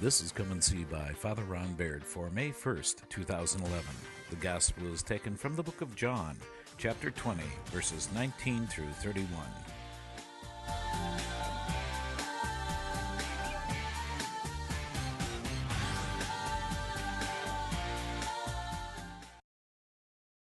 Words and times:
This 0.00 0.22
is 0.22 0.32
Come 0.32 0.50
and 0.50 0.64
See 0.64 0.84
by 0.84 1.12
Father 1.12 1.44
Ron 1.44 1.74
Baird 1.74 2.02
for 2.02 2.30
May 2.30 2.52
1st, 2.52 3.06
2011. 3.10 3.84
The 4.30 4.36
Gospel 4.36 4.90
is 4.94 5.02
taken 5.02 5.36
from 5.36 5.54
the 5.54 5.62
book 5.62 5.82
of 5.82 5.94
John, 5.94 6.38
chapter 6.78 7.10
20, 7.10 7.42
verses 7.66 8.08
19 8.14 8.66
through 8.68 8.88
31. 8.92 9.28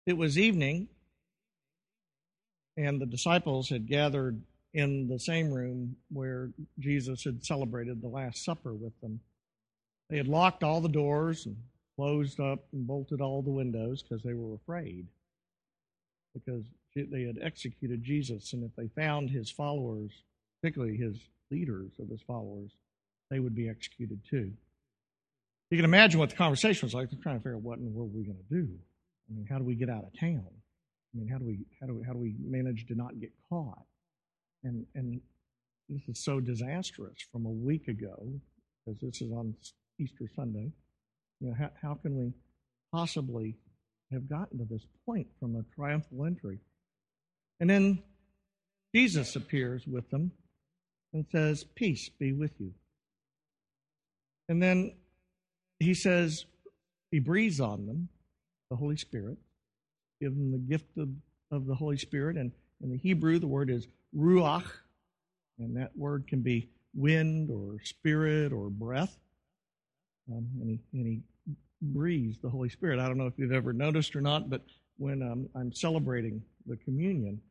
It 0.05 0.15
was 0.15 0.39
evening, 0.39 0.87
and 2.77 3.01
the 3.01 3.05
disciples 3.05 3.67
had 3.67 3.85
gathered 3.85 4.41
in 4.73 5.09
the 5.09 5.19
same 5.19 5.51
room 5.51 5.97
where 6.09 6.51
Jesus 6.79 7.25
had 7.25 7.43
celebrated 7.43 8.01
the 8.01 8.07
Last 8.07 8.45
Supper 8.45 8.73
with 8.73 8.97
them. 9.01 9.19
They 10.11 10.17
had 10.17 10.27
locked 10.27 10.61
all 10.61 10.81
the 10.81 10.89
doors 10.89 11.45
and 11.45 11.55
closed 11.95 12.41
up 12.41 12.65
and 12.73 12.85
bolted 12.85 13.21
all 13.21 13.41
the 13.41 13.49
windows 13.49 14.03
because 14.03 14.21
they 14.21 14.33
were 14.33 14.55
afraid, 14.55 15.07
because 16.33 16.65
they 16.95 17.23
had 17.23 17.39
executed 17.41 18.03
Jesus, 18.03 18.51
and 18.51 18.63
if 18.65 18.75
they 18.75 18.89
found 18.89 19.29
his 19.29 19.49
followers, 19.49 20.11
particularly 20.61 20.97
his 20.97 21.17
leaders 21.49 21.93
of 21.97 22.09
his 22.09 22.21
followers, 22.21 22.71
they 23.29 23.39
would 23.39 23.55
be 23.55 23.69
executed 23.69 24.19
too. 24.29 24.51
You 25.69 25.77
can 25.77 25.85
imagine 25.85 26.19
what 26.19 26.29
the 26.29 26.35
conversation 26.35 26.85
was 26.85 26.93
like. 26.93 27.09
They're 27.09 27.23
trying 27.23 27.37
to 27.37 27.39
figure 27.39 27.55
out 27.55 27.61
what 27.61 27.79
in 27.79 27.85
the 27.85 27.91
world 27.91 28.11
we're 28.13 28.25
going 28.25 28.43
to 28.49 28.53
do. 28.53 28.67
I 29.29 29.33
mean, 29.33 29.47
how 29.49 29.57
do 29.57 29.63
we 29.63 29.75
get 29.75 29.89
out 29.89 30.03
of 30.03 30.19
town? 30.19 30.43
I 30.45 31.17
mean, 31.17 31.29
how 31.29 31.37
do 31.37 31.45
we 31.45 31.59
how 31.79 31.87
do 31.87 31.93
we 31.93 32.03
how 32.03 32.11
do 32.11 32.19
we 32.19 32.35
manage 32.45 32.85
to 32.87 32.95
not 32.95 33.17
get 33.21 33.31
caught? 33.47 33.85
And 34.65 34.85
and 34.93 35.21
this 35.87 36.01
is 36.09 36.21
so 36.21 36.41
disastrous 36.41 37.15
from 37.31 37.45
a 37.45 37.49
week 37.49 37.87
ago, 37.87 38.33
because 38.85 38.99
this 38.99 39.21
is 39.21 39.31
on 39.31 39.55
Easter 40.01 40.29
Sunday. 40.35 40.71
You 41.39 41.49
know, 41.49 41.55
how, 41.57 41.69
how 41.81 41.93
can 41.95 42.17
we 42.17 42.33
possibly 42.91 43.55
have 44.11 44.27
gotten 44.27 44.57
to 44.59 44.65
this 44.65 44.85
point 45.05 45.27
from 45.39 45.55
a 45.55 45.63
triumphal 45.75 46.25
entry? 46.25 46.59
And 47.59 47.69
then 47.69 48.01
Jesus 48.93 49.35
appears 49.35 49.85
with 49.87 50.09
them 50.09 50.31
and 51.13 51.25
says, 51.31 51.63
Peace 51.75 52.09
be 52.09 52.33
with 52.33 52.51
you. 52.59 52.73
And 54.49 54.61
then 54.61 54.93
he 55.79 55.93
says, 55.93 56.45
he 57.11 57.19
breathes 57.19 57.59
on 57.59 57.85
them 57.85 58.09
the 58.69 58.75
Holy 58.77 58.95
Spirit, 58.95 59.37
give 60.21 60.33
them 60.33 60.51
the 60.51 60.57
gift 60.57 60.97
of, 60.97 61.09
of 61.51 61.67
the 61.67 61.75
Holy 61.75 61.97
Spirit. 61.97 62.37
And 62.37 62.51
in 62.81 62.89
the 62.89 62.97
Hebrew, 62.97 63.37
the 63.37 63.47
word 63.47 63.69
is 63.69 63.87
ruach, 64.15 64.65
and 65.59 65.75
that 65.75 65.95
word 65.95 66.25
can 66.27 66.41
be 66.41 66.69
wind 66.93 67.51
or 67.51 67.79
spirit 67.83 68.53
or 68.53 68.69
breath. 68.69 69.17
Um, 70.31 70.47
and, 70.61 70.69
he, 70.69 70.79
and 70.93 71.07
he 71.07 71.21
breathes 71.81 72.37
the 72.39 72.49
Holy 72.49 72.69
Spirit. 72.69 72.99
I 72.99 73.07
don't 73.07 73.17
know 73.17 73.27
if 73.27 73.33
you've 73.37 73.51
ever 73.51 73.73
noticed 73.73 74.15
or 74.15 74.21
not, 74.21 74.49
but 74.49 74.61
when 74.97 75.21
um, 75.21 75.49
I'm 75.55 75.73
celebrating 75.73 76.41
the 76.67 76.77
communion, 76.77 77.41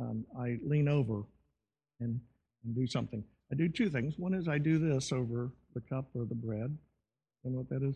um, 0.00 0.24
I 0.38 0.58
lean 0.64 0.88
over 0.88 1.22
and, 2.00 2.20
and 2.64 2.74
do 2.74 2.86
something. 2.86 3.22
I 3.52 3.54
do 3.54 3.68
two 3.68 3.90
things. 3.90 4.14
One 4.18 4.34
is 4.34 4.48
I 4.48 4.58
do 4.58 4.78
this 4.78 5.12
over 5.12 5.50
the 5.74 5.80
cup 5.80 6.06
or 6.14 6.24
the 6.24 6.34
bread. 6.34 6.76
You 7.44 7.50
know 7.50 7.58
what 7.58 7.68
that 7.68 7.86
is? 7.86 7.94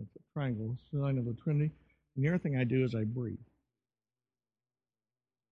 It's 0.00 0.16
a 0.16 0.32
triangle, 0.32 0.76
sign 0.92 1.18
of 1.18 1.26
the 1.26 1.34
Trinity. 1.34 1.70
And 2.16 2.24
the 2.24 2.28
other 2.28 2.38
thing 2.38 2.56
I 2.56 2.64
do 2.64 2.84
is 2.84 2.94
I 2.94 3.04
breathe. 3.04 3.38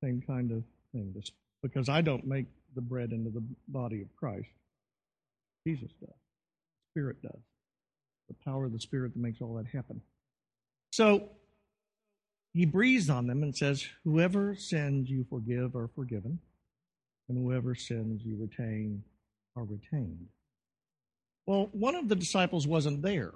Same 0.03 0.23
kind 0.27 0.51
of 0.53 0.63
thing. 0.93 1.13
Just 1.15 1.33
because 1.63 1.89
I 1.89 2.01
don't 2.01 2.27
make 2.27 2.47
the 2.75 2.81
bread 2.81 3.13
into 3.13 3.31
the 3.31 3.43
body 3.69 4.03
of 4.03 4.09
Christ. 4.17 4.49
Jesus 5.67 5.91
does. 6.01 6.11
Spirit 6.97 7.21
does. 7.21 7.43
The 8.29 8.35
power 8.43 8.65
of 8.65 8.73
the 8.73 8.81
Spirit 8.81 9.13
that 9.13 9.21
makes 9.21 9.43
all 9.43 9.55
that 9.57 9.67
happen. 9.67 10.01
So 10.93 11.29
he 12.55 12.65
breathes 12.65 13.11
on 13.11 13.27
them 13.27 13.43
and 13.43 13.55
says, 13.55 13.87
Whoever 14.05 14.57
sins 14.57 15.11
you 15.11 15.27
forgive 15.29 15.77
are 15.77 15.91
forgiven, 15.95 16.39
and 17.29 17.37
whoever 17.37 17.75
sins 17.75 18.23
you 18.25 18.39
retain 18.41 19.03
are 19.57 19.65
retained. 19.65 20.29
Well, 21.45 21.69
one 21.73 21.95
of 21.95 22.09
the 22.09 22.17
disciples 22.17 22.67
wasn't 22.67 23.03
there. 23.03 23.35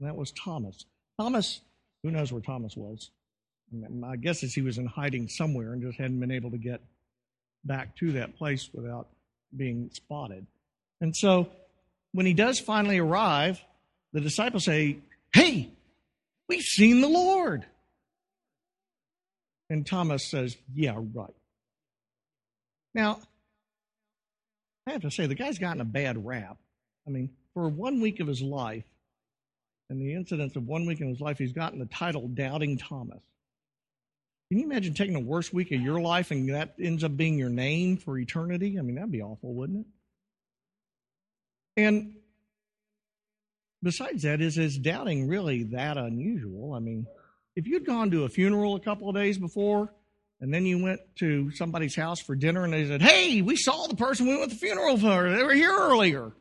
And 0.00 0.08
that 0.08 0.16
was 0.16 0.30
Thomas. 0.32 0.86
Thomas, 1.20 1.60
who 2.02 2.10
knows 2.10 2.32
where 2.32 2.40
Thomas 2.40 2.74
was? 2.74 3.10
My 3.70 4.16
guess 4.16 4.42
is 4.42 4.54
he 4.54 4.62
was 4.62 4.78
in 4.78 4.86
hiding 4.86 5.28
somewhere 5.28 5.74
and 5.74 5.82
just 5.82 5.98
hadn't 5.98 6.20
been 6.20 6.30
able 6.30 6.52
to 6.52 6.58
get 6.58 6.80
back 7.66 7.94
to 7.96 8.12
that 8.12 8.38
place 8.38 8.70
without 8.72 9.08
being 9.54 9.90
spotted. 9.92 10.46
And 11.02 11.14
so 11.14 11.50
when 12.12 12.26
he 12.26 12.34
does 12.34 12.58
finally 12.58 12.98
arrive, 12.98 13.60
the 14.12 14.20
disciples 14.20 14.64
say, 14.64 14.98
Hey, 15.32 15.70
we've 16.48 16.62
seen 16.62 17.00
the 17.00 17.08
Lord. 17.08 17.66
And 19.70 19.86
Thomas 19.86 20.30
says, 20.30 20.56
Yeah, 20.74 20.96
right. 21.14 21.34
Now, 22.94 23.20
I 24.86 24.92
have 24.92 25.02
to 25.02 25.10
say, 25.10 25.26
the 25.26 25.34
guy's 25.34 25.58
gotten 25.58 25.82
a 25.82 25.84
bad 25.84 26.24
rap. 26.24 26.56
I 27.06 27.10
mean, 27.10 27.30
for 27.52 27.68
one 27.68 28.00
week 28.00 28.20
of 28.20 28.26
his 28.26 28.40
life, 28.40 28.84
and 29.90 30.00
the 30.00 30.14
incidents 30.14 30.56
of 30.56 30.66
one 30.66 30.86
week 30.86 31.00
in 31.00 31.08
his 31.08 31.20
life, 31.20 31.38
he's 31.38 31.52
gotten 31.52 31.78
the 31.78 31.86
title 31.86 32.28
Doubting 32.28 32.78
Thomas. 32.78 33.20
Can 34.50 34.58
you 34.58 34.64
imagine 34.64 34.94
taking 34.94 35.14
the 35.14 35.20
worst 35.20 35.52
week 35.52 35.72
of 35.72 35.80
your 35.80 36.00
life 36.00 36.30
and 36.30 36.48
that 36.54 36.74
ends 36.80 37.04
up 37.04 37.16
being 37.16 37.38
your 37.38 37.50
name 37.50 37.98
for 37.98 38.18
eternity? 38.18 38.78
I 38.78 38.82
mean, 38.82 38.96
that'd 38.96 39.12
be 39.12 39.22
awful, 39.22 39.52
wouldn't 39.54 39.80
it? 39.80 39.86
And 41.78 42.16
besides 43.84 44.24
that, 44.24 44.40
is 44.40 44.56
his 44.56 44.76
doubting 44.76 45.28
really 45.28 45.62
that 45.62 45.96
unusual? 45.96 46.74
I 46.74 46.80
mean, 46.80 47.06
if 47.54 47.68
you'd 47.68 47.86
gone 47.86 48.10
to 48.10 48.24
a 48.24 48.28
funeral 48.28 48.74
a 48.74 48.80
couple 48.80 49.08
of 49.08 49.14
days 49.14 49.38
before 49.38 49.94
and 50.40 50.52
then 50.52 50.66
you 50.66 50.82
went 50.82 51.00
to 51.20 51.52
somebody's 51.52 51.94
house 51.94 52.20
for 52.20 52.34
dinner 52.34 52.64
and 52.64 52.72
they 52.72 52.84
said, 52.84 53.00
Hey, 53.00 53.42
we 53.42 53.54
saw 53.54 53.86
the 53.86 53.94
person 53.94 54.26
we 54.26 54.36
went 54.36 54.50
to 54.50 54.56
the 54.56 54.60
funeral 54.60 54.98
for. 54.98 55.30
They 55.30 55.44
were 55.44 55.54
here 55.54 55.72
earlier. 55.72 56.32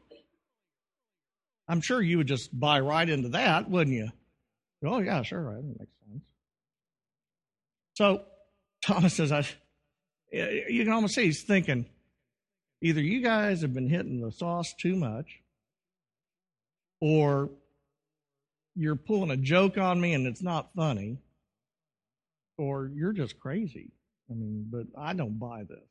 I'm 1.67 1.81
sure 1.81 2.01
you 2.01 2.17
would 2.17 2.27
just 2.27 2.57
buy 2.59 2.79
right 2.79 3.07
into 3.07 3.29
that, 3.29 3.69
wouldn't 3.69 3.95
you? 3.95 4.09
Oh, 4.83 4.99
yeah, 5.01 5.21
sure. 5.21 5.53
That 5.53 5.63
makes 5.63 5.91
sense. 6.09 6.23
So 7.93 8.23
Thomas 8.83 9.13
says, 9.13 9.31
I, 9.31 9.45
you 10.31 10.83
can 10.83 10.93
almost 10.93 11.13
see 11.13 11.25
he's 11.25 11.43
thinking, 11.43 11.85
either 12.81 13.01
you 13.01 13.21
guys 13.21 13.61
have 13.61 13.73
been 13.73 13.89
hitting 13.89 14.21
the 14.21 14.31
sauce 14.31 14.73
too 14.79 14.95
much, 14.95 15.41
or 17.01 17.49
you're 18.75 18.95
pulling 18.95 19.31
a 19.31 19.37
joke 19.37 19.77
on 19.77 19.99
me 19.99 20.13
and 20.13 20.27
it's 20.27 20.43
not 20.43 20.73
funny, 20.75 21.17
or 22.57 22.89
you're 22.93 23.13
just 23.13 23.39
crazy. 23.39 23.91
I 24.29 24.33
mean, 24.33 24.67
but 24.69 24.87
I 24.97 25.13
don't 25.13 25.39
buy 25.39 25.63
this. 25.63 25.87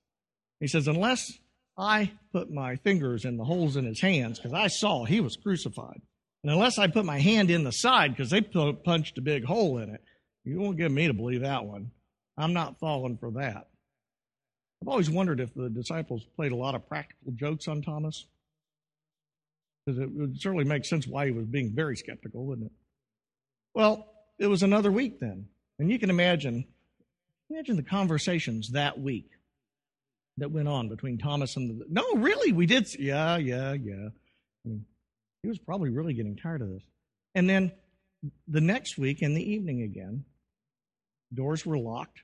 He 0.61 0.67
says, 0.69 0.89
unless 0.89 1.39
I 1.79 2.13
put 2.33 2.51
my 2.51 2.77
fingers 2.77 3.25
in 3.25 3.37
the 3.37 3.45
holes 3.45 3.77
in 3.77 3.85
his 3.85 4.01
hands 4.01 4.39
because 4.39 4.53
I 4.53 4.69
saw 4.69 5.05
he 5.05 5.21
was 5.21 5.37
crucified. 5.37 6.01
And 6.43 6.53
unless 6.53 6.79
I 6.79 6.87
put 6.87 7.05
my 7.05 7.19
hand 7.19 7.51
in 7.51 7.65
the 7.65 7.73
side 7.73 8.15
because 8.15 8.31
they 8.31 8.41
punched 8.41 9.19
a 9.19 9.23
big 9.23 9.45
hole 9.45 9.79
in 9.79 9.91
it, 9.91 10.01
you 10.45 10.61
won't 10.61 10.77
get 10.77 10.91
me 10.91 11.09
to 11.09 11.15
believe 11.15 11.41
that 11.41 11.65
one. 11.65 11.91
I'm 12.39 12.53
not 12.53 12.79
falling 12.79 13.19
for 13.19 13.33
that. 13.33 13.69
I've 14.87 14.93
always 14.93 15.11
wondered 15.11 15.41
if 15.41 15.53
the 15.53 15.69
disciples 15.69 16.25
played 16.37 16.53
a 16.53 16.57
lot 16.57 16.77
of 16.77 16.89
practical 16.89 17.33
jokes 17.33 17.67
on 17.67 17.83
Thomas. 17.83 18.25
Because 19.85 20.01
it 20.01 20.13
would 20.13 20.41
certainly 20.41 20.65
make 20.65 20.85
sense 20.85 21.09
why 21.09 21.27
he 21.27 21.33
was 21.33 21.45
being 21.45 21.73
very 21.75 21.97
skeptical, 21.97 22.45
wouldn't 22.47 22.69
it? 22.69 22.73
Well, 23.75 24.07
it 24.39 24.47
was 24.47 24.63
another 24.63 24.93
week 24.93 25.19
then. 25.19 25.49
And 25.81 25.91
you 25.91 25.99
can 25.99 26.09
imagine, 26.09 26.67
imagine 27.51 27.75
the 27.75 27.83
conversations 27.83 28.71
that 28.71 29.01
week 29.01 29.29
that 30.39 30.53
went 30.53 30.69
on 30.69 30.89
between 30.89 31.19
Thomas 31.19 31.57
and 31.57 31.81
the. 31.81 31.87
No, 31.91 32.05
really, 32.15 32.53
we 32.53 32.67
did. 32.67 32.89
Yeah, 32.97 33.39
yeah, 33.39 33.73
yeah. 33.73 34.09
I 34.11 34.69
mean, 34.69 34.85
he 35.43 35.49
was 35.49 35.59
probably 35.59 35.91
really 35.91 36.15
getting 36.15 36.37
tired 36.37 36.63
of 36.63 36.69
this. 36.69 36.83
And 37.35 37.51
then 37.51 37.73
the 38.47 38.61
next 38.61 38.99
week 38.99 39.21
in 39.21 39.35
the 39.35 39.53
evening 39.53 39.83
again, 39.83 40.25
doors 41.35 41.67
were 41.67 41.77
locked, 41.77 42.21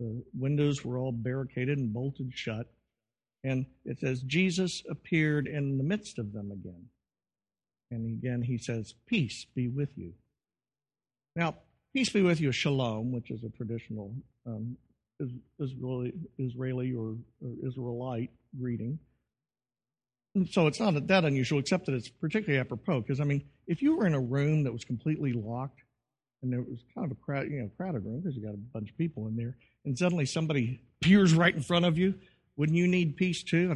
the 0.00 0.24
windows 0.34 0.84
were 0.84 0.98
all 0.98 1.12
barricaded 1.12 1.78
and 1.78 1.92
bolted 1.92 2.32
shut. 2.34 2.66
And 3.44 3.66
it 3.84 4.00
says, 4.00 4.22
Jesus 4.22 4.82
appeared 4.90 5.46
in 5.46 5.78
the 5.78 5.84
midst 5.84 6.18
of 6.18 6.32
them 6.32 6.50
again. 6.50 6.86
And 7.90 8.18
again, 8.18 8.42
he 8.42 8.58
says, 8.58 8.94
Peace 9.06 9.46
be 9.54 9.68
with 9.68 9.90
you. 9.96 10.14
Now, 11.36 11.56
peace 11.92 12.08
be 12.08 12.22
with 12.22 12.40
you, 12.40 12.50
shalom, 12.50 13.12
which 13.12 13.30
is 13.30 13.44
a 13.44 13.50
traditional 13.50 14.12
um, 14.46 14.76
Israeli, 15.58 16.12
Israeli 16.38 16.94
or, 16.94 17.16
or 17.42 17.52
Israelite 17.66 18.30
greeting. 18.58 18.98
So 20.50 20.66
it's 20.66 20.80
not 20.80 21.06
that 21.08 21.24
unusual, 21.24 21.58
except 21.58 21.86
that 21.86 21.94
it's 21.94 22.08
particularly 22.08 22.60
apropos. 22.60 23.00
Because 23.00 23.20
I 23.20 23.24
mean, 23.24 23.44
if 23.66 23.82
you 23.82 23.96
were 23.96 24.06
in 24.06 24.14
a 24.14 24.20
room 24.20 24.64
that 24.64 24.72
was 24.72 24.84
completely 24.84 25.32
locked, 25.32 25.82
and 26.42 26.52
there 26.52 26.62
was 26.62 26.78
kind 26.94 27.04
of 27.04 27.12
a 27.12 27.20
crowd, 27.20 27.50
you 27.50 27.60
know, 27.60 27.70
crowded 27.76 28.04
room 28.04 28.20
because 28.20 28.36
you 28.36 28.42
got 28.42 28.54
a 28.54 28.58
bunch 28.58 28.90
of 28.90 28.98
people 28.98 29.26
in 29.28 29.36
there, 29.36 29.56
and 29.84 29.98
suddenly 29.98 30.26
somebody 30.26 30.80
peers 31.00 31.34
right 31.34 31.54
in 31.54 31.62
front 31.62 31.84
of 31.84 31.98
you, 31.98 32.14
wouldn't 32.56 32.76
you 32.76 32.88
need 32.88 33.16
peace 33.16 33.42
too? 33.42 33.74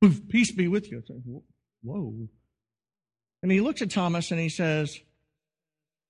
peace 0.28 0.50
be 0.50 0.68
with 0.68 0.90
you. 0.90 1.02
Whoa. 1.82 2.28
And 3.42 3.52
he 3.52 3.60
looks 3.60 3.82
at 3.82 3.90
Thomas 3.90 4.30
and 4.30 4.40
he 4.40 4.48
says, 4.48 4.98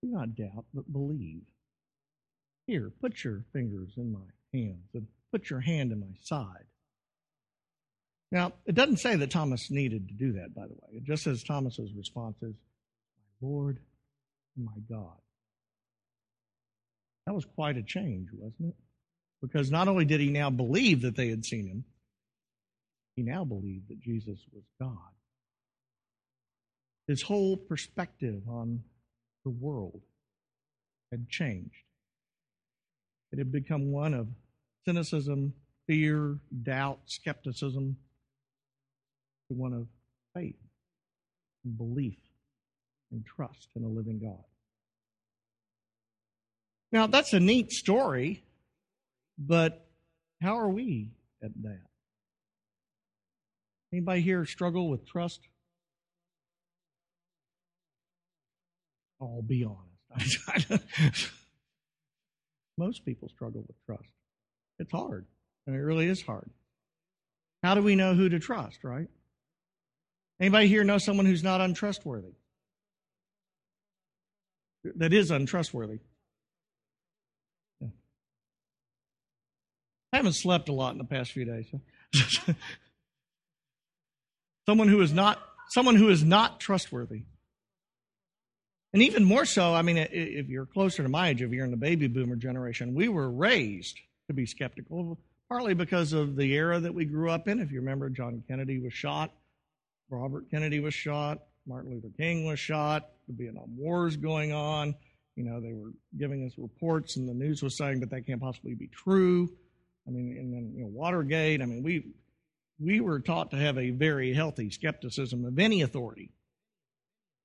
Do 0.02 0.10
not 0.10 0.34
doubt, 0.34 0.64
but 0.72 0.90
believe. 0.92 1.42
Here, 2.66 2.90
put 3.00 3.22
your 3.24 3.44
fingers 3.52 3.92
in 3.96 4.12
my 4.12 4.20
hands 4.52 4.88
and 4.94 5.06
put 5.32 5.50
your 5.50 5.60
hand 5.60 5.92
in 5.92 6.00
my 6.00 6.14
side. 6.22 6.64
Now, 8.30 8.52
it 8.66 8.74
doesn't 8.74 8.96
say 8.96 9.16
that 9.16 9.30
Thomas 9.30 9.70
needed 9.70 10.08
to 10.08 10.14
do 10.14 10.32
that, 10.32 10.54
by 10.54 10.66
the 10.66 10.72
way. 10.74 10.96
It 10.96 11.04
just 11.04 11.24
says 11.24 11.44
Thomas's 11.44 11.92
response 11.94 12.36
is, 12.42 12.54
Lord 13.44 13.78
and 14.56 14.64
my 14.64 14.78
God. 14.88 15.16
That 17.26 17.34
was 17.34 17.44
quite 17.44 17.76
a 17.76 17.82
change, 17.82 18.28
wasn't 18.32 18.70
it? 18.70 18.74
Because 19.42 19.70
not 19.70 19.88
only 19.88 20.04
did 20.04 20.20
he 20.20 20.30
now 20.30 20.50
believe 20.50 21.02
that 21.02 21.16
they 21.16 21.28
had 21.28 21.44
seen 21.44 21.66
him, 21.66 21.84
he 23.16 23.22
now 23.22 23.44
believed 23.44 23.88
that 23.88 24.00
Jesus 24.00 24.38
was 24.52 24.64
God. 24.80 24.98
His 27.06 27.22
whole 27.22 27.56
perspective 27.56 28.42
on 28.48 28.82
the 29.44 29.50
world 29.50 30.00
had 31.10 31.28
changed. 31.28 31.84
It 33.32 33.38
had 33.38 33.52
become 33.52 33.92
one 33.92 34.14
of 34.14 34.28
cynicism, 34.86 35.52
fear, 35.86 36.38
doubt, 36.62 37.00
skepticism, 37.06 37.96
to 39.48 39.54
one 39.54 39.74
of 39.74 39.86
faith 40.34 40.56
and 41.64 41.76
belief 41.76 42.16
and 43.14 43.24
trust 43.24 43.68
in 43.76 43.84
a 43.84 43.88
living 43.88 44.18
God. 44.18 44.44
Now, 46.92 47.06
that's 47.06 47.32
a 47.32 47.40
neat 47.40 47.70
story, 47.70 48.44
but 49.38 49.86
how 50.42 50.58
are 50.58 50.68
we 50.68 51.12
at 51.42 51.50
that? 51.62 51.86
Anybody 53.92 54.20
here 54.20 54.44
struggle 54.44 54.90
with 54.90 55.06
trust? 55.06 55.40
I'll 59.20 59.42
be 59.42 59.64
honest. 59.64 61.30
Most 62.76 63.04
people 63.04 63.28
struggle 63.28 63.64
with 63.66 63.76
trust. 63.86 64.10
It's 64.78 64.90
hard. 64.90 65.26
and 65.66 65.76
it 65.76 65.78
really 65.78 66.08
is 66.08 66.20
hard. 66.22 66.50
How 67.62 67.74
do 67.74 67.82
we 67.82 67.94
know 67.94 68.14
who 68.14 68.28
to 68.28 68.40
trust, 68.40 68.82
right? 68.82 69.08
Anybody 70.40 70.66
here 70.66 70.82
know 70.84 70.98
someone 70.98 71.26
who's 71.26 71.44
not 71.44 71.60
untrustworthy? 71.60 72.34
That 74.96 75.12
is 75.12 75.30
untrustworthy. 75.30 76.00
Yeah. 77.80 77.88
I 80.12 80.16
haven't 80.16 80.34
slept 80.34 80.68
a 80.68 80.72
lot 80.72 80.92
in 80.92 80.98
the 80.98 81.04
past 81.04 81.32
few 81.32 81.44
days. 81.44 81.66
someone 84.66 84.88
who 84.88 85.00
is 85.00 85.12
not 85.12 85.42
someone 85.68 85.96
who 85.96 86.08
is 86.08 86.22
not 86.22 86.60
trustworthy. 86.60 87.22
And 88.92 89.02
even 89.02 89.24
more 89.24 89.44
so, 89.44 89.74
I 89.74 89.82
mean, 89.82 89.96
if 89.96 90.48
you're 90.48 90.66
closer 90.66 91.02
to 91.02 91.08
my 91.08 91.30
age, 91.30 91.42
if 91.42 91.50
you're 91.50 91.64
in 91.64 91.72
the 91.72 91.76
baby 91.76 92.06
boomer 92.06 92.36
generation, 92.36 92.94
we 92.94 93.08
were 93.08 93.28
raised 93.28 93.98
to 94.28 94.34
be 94.34 94.46
skeptical, 94.46 95.18
partly 95.48 95.74
because 95.74 96.12
of 96.12 96.36
the 96.36 96.52
era 96.52 96.78
that 96.78 96.94
we 96.94 97.04
grew 97.04 97.28
up 97.28 97.48
in. 97.48 97.58
If 97.58 97.72
you 97.72 97.80
remember, 97.80 98.08
John 98.08 98.44
Kennedy 98.46 98.78
was 98.78 98.92
shot 98.92 99.32
Robert 100.10 100.50
Kennedy 100.50 100.80
was 100.80 100.94
shot, 100.94 101.42
Martin 101.66 101.92
Luther 101.92 102.10
King 102.16 102.46
was 102.46 102.58
shot, 102.58 103.10
the 103.28 103.34
Vietnam 103.34 103.76
War 103.76 104.06
is 104.06 104.16
going 104.16 104.52
on. 104.52 104.94
You 105.36 105.44
know, 105.44 105.60
they 105.60 105.72
were 105.72 105.92
giving 106.16 106.46
us 106.46 106.52
reports, 106.56 107.16
and 107.16 107.28
the 107.28 107.34
news 107.34 107.62
was 107.62 107.76
saying 107.76 108.00
that 108.00 108.10
that 108.10 108.26
can't 108.26 108.40
possibly 108.40 108.74
be 108.74 108.86
true. 108.86 109.50
I 110.06 110.10
mean, 110.10 110.36
and 110.38 110.52
then 110.52 110.72
you 110.76 110.82
know, 110.82 110.90
Watergate. 110.92 111.60
I 111.60 111.64
mean, 111.64 111.82
we 111.82 112.06
we 112.78 113.00
were 113.00 113.20
taught 113.20 113.50
to 113.50 113.56
have 113.56 113.78
a 113.78 113.90
very 113.90 114.32
healthy 114.32 114.70
skepticism 114.70 115.44
of 115.44 115.58
any 115.58 115.82
authority 115.82 116.30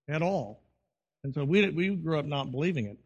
at 0.08 0.22
all, 0.22 0.62
and 1.24 1.34
so 1.34 1.44
we 1.44 1.68
we 1.70 1.96
grew 1.96 2.20
up 2.20 2.26
not 2.26 2.52
believing 2.52 2.86
it. 2.86 2.98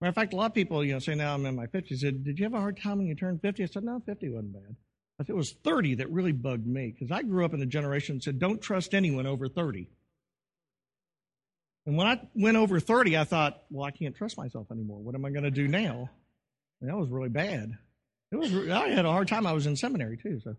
Matter 0.00 0.08
of 0.08 0.14
fact, 0.16 0.32
a 0.32 0.36
lot 0.36 0.46
of 0.46 0.54
people, 0.54 0.82
you 0.84 0.94
know, 0.94 0.98
say 0.98 1.14
now 1.14 1.34
I'm 1.34 1.46
in 1.46 1.54
my 1.54 1.66
50s, 1.66 1.98
said, 1.98 2.24
"Did 2.24 2.38
you 2.38 2.44
have 2.44 2.54
a 2.54 2.60
hard 2.60 2.80
time 2.80 2.98
when 2.98 3.06
you 3.06 3.14
turned 3.14 3.40
50?" 3.42 3.62
I 3.62 3.66
said, 3.66 3.84
"No, 3.84 4.00
50 4.04 4.30
wasn't 4.30 4.54
bad." 4.54 4.76
I 5.18 5.24
said, 5.24 5.30
it 5.30 5.36
was 5.36 5.52
30 5.52 5.96
that 5.96 6.10
really 6.10 6.32
bugged 6.32 6.66
me 6.66 6.90
because 6.90 7.12
I 7.12 7.22
grew 7.22 7.44
up 7.44 7.54
in 7.54 7.62
a 7.62 7.66
generation 7.66 8.16
that 8.16 8.24
said, 8.24 8.38
don't 8.38 8.60
trust 8.60 8.94
anyone 8.94 9.26
over 9.26 9.48
30. 9.48 9.88
And 11.86 11.96
when 11.96 12.06
I 12.06 12.20
went 12.34 12.56
over 12.56 12.78
30, 12.78 13.16
I 13.18 13.24
thought, 13.24 13.62
well, 13.70 13.84
I 13.84 13.90
can't 13.90 14.14
trust 14.14 14.36
myself 14.36 14.70
anymore. 14.70 15.00
What 15.00 15.14
am 15.14 15.24
I 15.24 15.30
going 15.30 15.44
to 15.44 15.50
do 15.50 15.66
now? 15.66 16.08
And 16.80 16.90
that 16.90 16.96
was 16.96 17.08
really 17.08 17.28
bad. 17.28 17.76
It 18.30 18.36
was. 18.36 18.52
I 18.54 18.88
had 18.88 19.04
a 19.04 19.10
hard 19.10 19.28
time. 19.28 19.46
I 19.46 19.52
was 19.52 19.66
in 19.66 19.76
seminary 19.76 20.16
too, 20.16 20.40
so 20.42 20.56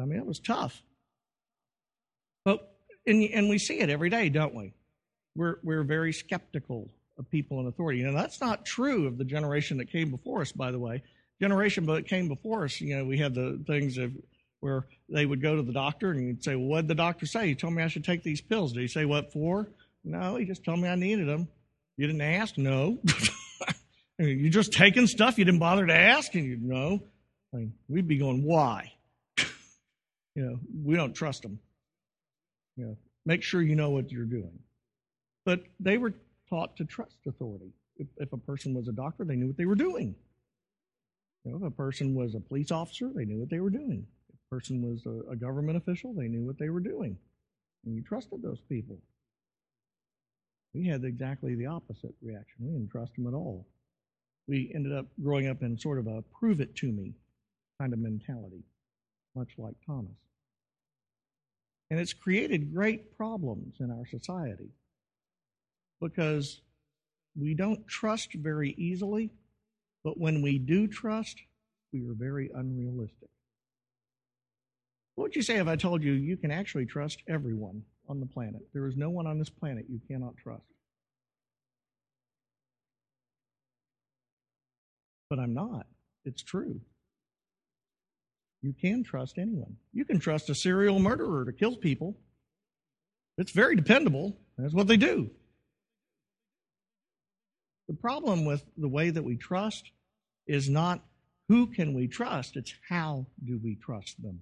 I 0.00 0.04
mean, 0.04 0.18
it 0.18 0.26
was 0.26 0.38
tough. 0.38 0.80
But 2.44 2.74
and 3.06 3.22
and 3.24 3.48
we 3.48 3.58
see 3.58 3.80
it 3.80 3.90
every 3.90 4.08
day, 4.08 4.28
don't 4.28 4.54
we? 4.54 4.72
We're 5.34 5.56
we're 5.64 5.82
very 5.82 6.12
skeptical 6.12 6.90
of 7.18 7.28
people 7.28 7.60
in 7.60 7.66
authority. 7.66 8.02
And 8.02 8.16
that's 8.16 8.40
not 8.40 8.64
true 8.64 9.06
of 9.06 9.18
the 9.18 9.24
generation 9.24 9.78
that 9.78 9.90
came 9.90 10.10
before 10.10 10.42
us, 10.42 10.52
by 10.52 10.70
the 10.70 10.78
way 10.78 11.02
generation 11.42 11.84
but 11.84 12.06
came 12.06 12.28
before 12.28 12.64
us, 12.64 12.80
you 12.80 12.96
know, 12.96 13.04
we 13.04 13.18
had 13.18 13.34
the 13.34 13.60
things 13.66 13.98
of 13.98 14.12
where 14.60 14.86
they 15.08 15.26
would 15.26 15.42
go 15.42 15.56
to 15.56 15.62
the 15.62 15.72
doctor 15.72 16.12
and 16.12 16.24
you'd 16.24 16.44
say, 16.44 16.54
well, 16.54 16.66
what 16.66 16.82
did 16.82 16.88
the 16.88 16.94
doctor 16.94 17.26
say? 17.26 17.48
He 17.48 17.56
told 17.56 17.74
me 17.74 17.82
I 17.82 17.88
should 17.88 18.04
take 18.04 18.22
these 18.22 18.40
pills. 18.40 18.72
Did 18.72 18.82
he 18.82 18.86
say 18.86 19.04
what 19.04 19.32
for? 19.32 19.68
No, 20.04 20.36
he 20.36 20.44
just 20.44 20.64
told 20.64 20.80
me 20.80 20.88
I 20.88 20.94
needed 20.94 21.28
them. 21.28 21.48
You 21.96 22.06
didn't 22.06 22.22
ask? 22.22 22.58
No. 22.58 22.98
I 24.18 24.24
mean, 24.24 24.38
you 24.38 24.50
just 24.50 24.72
taking 24.72 25.06
stuff 25.06 25.38
you 25.38 25.44
didn't 25.44 25.60
bother 25.60 25.86
to 25.86 25.94
ask, 25.94 26.34
and 26.34 26.44
you 26.44 26.58
know, 26.60 27.02
I 27.52 27.58
mean, 27.58 27.74
we'd 27.88 28.08
be 28.08 28.18
going, 28.18 28.44
why? 28.44 28.92
you 29.38 30.44
know, 30.44 30.58
we 30.84 30.96
don't 30.96 31.14
trust 31.14 31.42
them. 31.42 31.58
You 32.76 32.86
know, 32.86 32.96
make 33.26 33.42
sure 33.42 33.62
you 33.62 33.76
know 33.76 33.90
what 33.90 34.10
you're 34.10 34.24
doing. 34.24 34.58
But 35.44 35.64
they 35.80 35.98
were 35.98 36.14
taught 36.48 36.76
to 36.76 36.84
trust 36.84 37.16
authority. 37.26 37.72
If, 37.96 38.06
if 38.16 38.32
a 38.32 38.38
person 38.38 38.74
was 38.74 38.88
a 38.88 38.92
doctor, 38.92 39.24
they 39.24 39.36
knew 39.36 39.48
what 39.48 39.56
they 39.56 39.66
were 39.66 39.74
doing. 39.74 40.14
You 41.44 41.52
know, 41.52 41.56
if 41.58 41.62
a 41.64 41.70
person 41.70 42.14
was 42.14 42.34
a 42.34 42.40
police 42.40 42.70
officer, 42.70 43.10
they 43.14 43.24
knew 43.24 43.38
what 43.38 43.50
they 43.50 43.60
were 43.60 43.70
doing. 43.70 44.06
If 44.28 44.34
a 44.34 44.54
person 44.54 44.82
was 44.82 45.04
a, 45.06 45.32
a 45.32 45.36
government 45.36 45.76
official, 45.76 46.12
they 46.12 46.28
knew 46.28 46.44
what 46.44 46.58
they 46.58 46.70
were 46.70 46.80
doing. 46.80 47.16
And 47.84 47.94
you 47.94 48.02
trusted 48.02 48.42
those 48.42 48.60
people. 48.68 48.98
We 50.74 50.86
had 50.86 51.04
exactly 51.04 51.54
the 51.54 51.66
opposite 51.66 52.14
reaction. 52.22 52.56
We 52.60 52.72
didn't 52.72 52.90
trust 52.90 53.14
them 53.16 53.26
at 53.26 53.34
all. 53.34 53.66
We 54.48 54.72
ended 54.74 54.92
up 54.92 55.06
growing 55.22 55.48
up 55.48 55.62
in 55.62 55.78
sort 55.78 55.98
of 55.98 56.06
a 56.06 56.22
prove 56.38 56.60
it 56.60 56.74
to 56.76 56.90
me 56.90 57.14
kind 57.78 57.92
of 57.92 57.98
mentality, 57.98 58.64
much 59.34 59.50
like 59.58 59.74
Thomas. 59.86 60.12
And 61.90 62.00
it's 62.00 62.12
created 62.12 62.72
great 62.72 63.16
problems 63.16 63.76
in 63.80 63.90
our 63.90 64.06
society 64.06 64.70
because 66.00 66.60
we 67.38 67.54
don't 67.54 67.86
trust 67.86 68.32
very 68.34 68.74
easily 68.78 69.30
but 70.04 70.18
when 70.18 70.42
we 70.42 70.58
do 70.58 70.88
trust, 70.88 71.36
we 71.92 72.00
are 72.00 72.14
very 72.14 72.50
unrealistic. 72.54 73.28
What 75.22 75.28
would 75.28 75.36
you 75.36 75.42
say 75.42 75.58
if 75.58 75.68
I 75.68 75.76
told 75.76 76.02
you 76.02 76.14
you 76.14 76.36
can 76.36 76.50
actually 76.50 76.84
trust 76.84 77.22
everyone 77.28 77.84
on 78.08 78.18
the 78.18 78.26
planet? 78.26 78.60
There 78.72 78.88
is 78.88 78.96
no 78.96 79.08
one 79.08 79.28
on 79.28 79.38
this 79.38 79.48
planet 79.48 79.86
you 79.88 80.00
cannot 80.08 80.36
trust. 80.36 80.64
But 85.30 85.38
I'm 85.38 85.54
not. 85.54 85.86
It's 86.24 86.42
true. 86.42 86.80
You 88.62 88.72
can 88.72 89.04
trust 89.04 89.38
anyone. 89.38 89.76
You 89.92 90.04
can 90.04 90.18
trust 90.18 90.50
a 90.50 90.56
serial 90.56 90.98
murderer 90.98 91.44
to 91.44 91.52
kill 91.52 91.76
people. 91.76 92.16
It's 93.38 93.52
very 93.52 93.76
dependable. 93.76 94.36
That's 94.58 94.74
what 94.74 94.88
they 94.88 94.96
do. 94.96 95.30
The 97.86 97.94
problem 97.94 98.44
with 98.44 98.64
the 98.76 98.88
way 98.88 99.10
that 99.10 99.22
we 99.22 99.36
trust 99.36 99.92
is 100.48 100.68
not 100.68 101.00
who 101.46 101.68
can 101.68 101.94
we 101.94 102.08
trust, 102.08 102.56
it's 102.56 102.74
how 102.88 103.26
do 103.44 103.60
we 103.62 103.76
trust 103.76 104.20
them. 104.20 104.40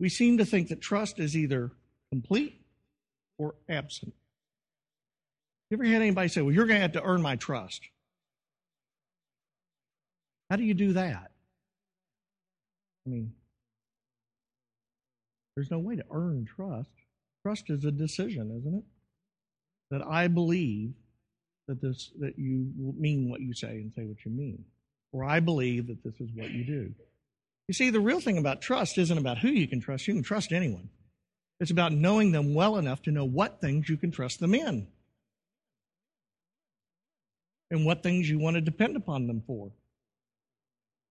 We 0.00 0.08
seem 0.08 0.38
to 0.38 0.46
think 0.46 0.68
that 0.68 0.80
trust 0.80 1.18
is 1.18 1.36
either 1.36 1.70
complete 2.10 2.58
or 3.38 3.54
absent. 3.68 4.14
You 5.68 5.76
ever 5.76 5.84
had 5.84 6.00
anybody 6.02 6.28
say, 6.28 6.40
Well, 6.40 6.52
you're 6.52 6.66
going 6.66 6.78
to 6.78 6.82
have 6.82 6.92
to 6.92 7.02
earn 7.02 7.22
my 7.22 7.36
trust? 7.36 7.82
How 10.48 10.56
do 10.56 10.64
you 10.64 10.74
do 10.74 10.94
that? 10.94 11.30
I 13.06 13.10
mean, 13.10 13.32
there's 15.54 15.70
no 15.70 15.78
way 15.78 15.96
to 15.96 16.04
earn 16.10 16.46
trust. 16.46 16.90
Trust 17.42 17.70
is 17.70 17.84
a 17.84 17.92
decision, 17.92 18.56
isn't 18.58 18.74
it? 18.78 18.84
That 19.90 20.06
I 20.06 20.28
believe 20.28 20.94
that 21.68 21.80
this 21.80 22.10
that 22.18 22.38
you 22.38 22.72
mean 22.76 23.28
what 23.28 23.40
you 23.40 23.54
say 23.54 23.68
and 23.68 23.92
say 23.92 24.04
what 24.04 24.24
you 24.24 24.32
mean. 24.32 24.64
Or 25.12 25.24
I 25.24 25.40
believe 25.40 25.88
that 25.88 26.02
this 26.02 26.14
is 26.20 26.30
what 26.34 26.50
you 26.50 26.64
do. 26.64 26.94
You 27.70 27.74
see, 27.74 27.90
the 27.90 28.00
real 28.00 28.18
thing 28.18 28.36
about 28.36 28.60
trust 28.60 28.98
isn't 28.98 29.16
about 29.16 29.38
who 29.38 29.48
you 29.48 29.68
can 29.68 29.80
trust. 29.80 30.08
You 30.08 30.14
can 30.14 30.24
trust 30.24 30.50
anyone. 30.50 30.88
It's 31.60 31.70
about 31.70 31.92
knowing 31.92 32.32
them 32.32 32.52
well 32.52 32.76
enough 32.76 33.00
to 33.02 33.12
know 33.12 33.24
what 33.24 33.60
things 33.60 33.88
you 33.88 33.96
can 33.96 34.10
trust 34.10 34.40
them 34.40 34.56
in 34.56 34.88
and 37.70 37.86
what 37.86 38.02
things 38.02 38.28
you 38.28 38.40
want 38.40 38.56
to 38.56 38.60
depend 38.60 38.96
upon 38.96 39.28
them 39.28 39.44
for. 39.46 39.70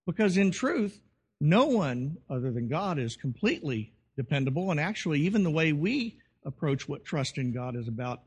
Because 0.05 0.35
in 0.35 0.51
truth, 0.51 0.99
no 1.39 1.63
one 1.67 2.17
other 2.29 2.51
than 2.51 2.67
God 2.67 2.99
is 2.99 3.15
completely 3.15 3.93
dependable. 4.17 4.69
And 4.69 4.81
actually, 4.81 5.21
even 5.21 5.43
the 5.43 5.49
way 5.49 5.71
we 5.71 6.19
approach 6.43 6.89
what 6.89 7.05
trust 7.05 7.37
in 7.37 7.53
God 7.53 7.77
is 7.77 7.87
about, 7.87 8.19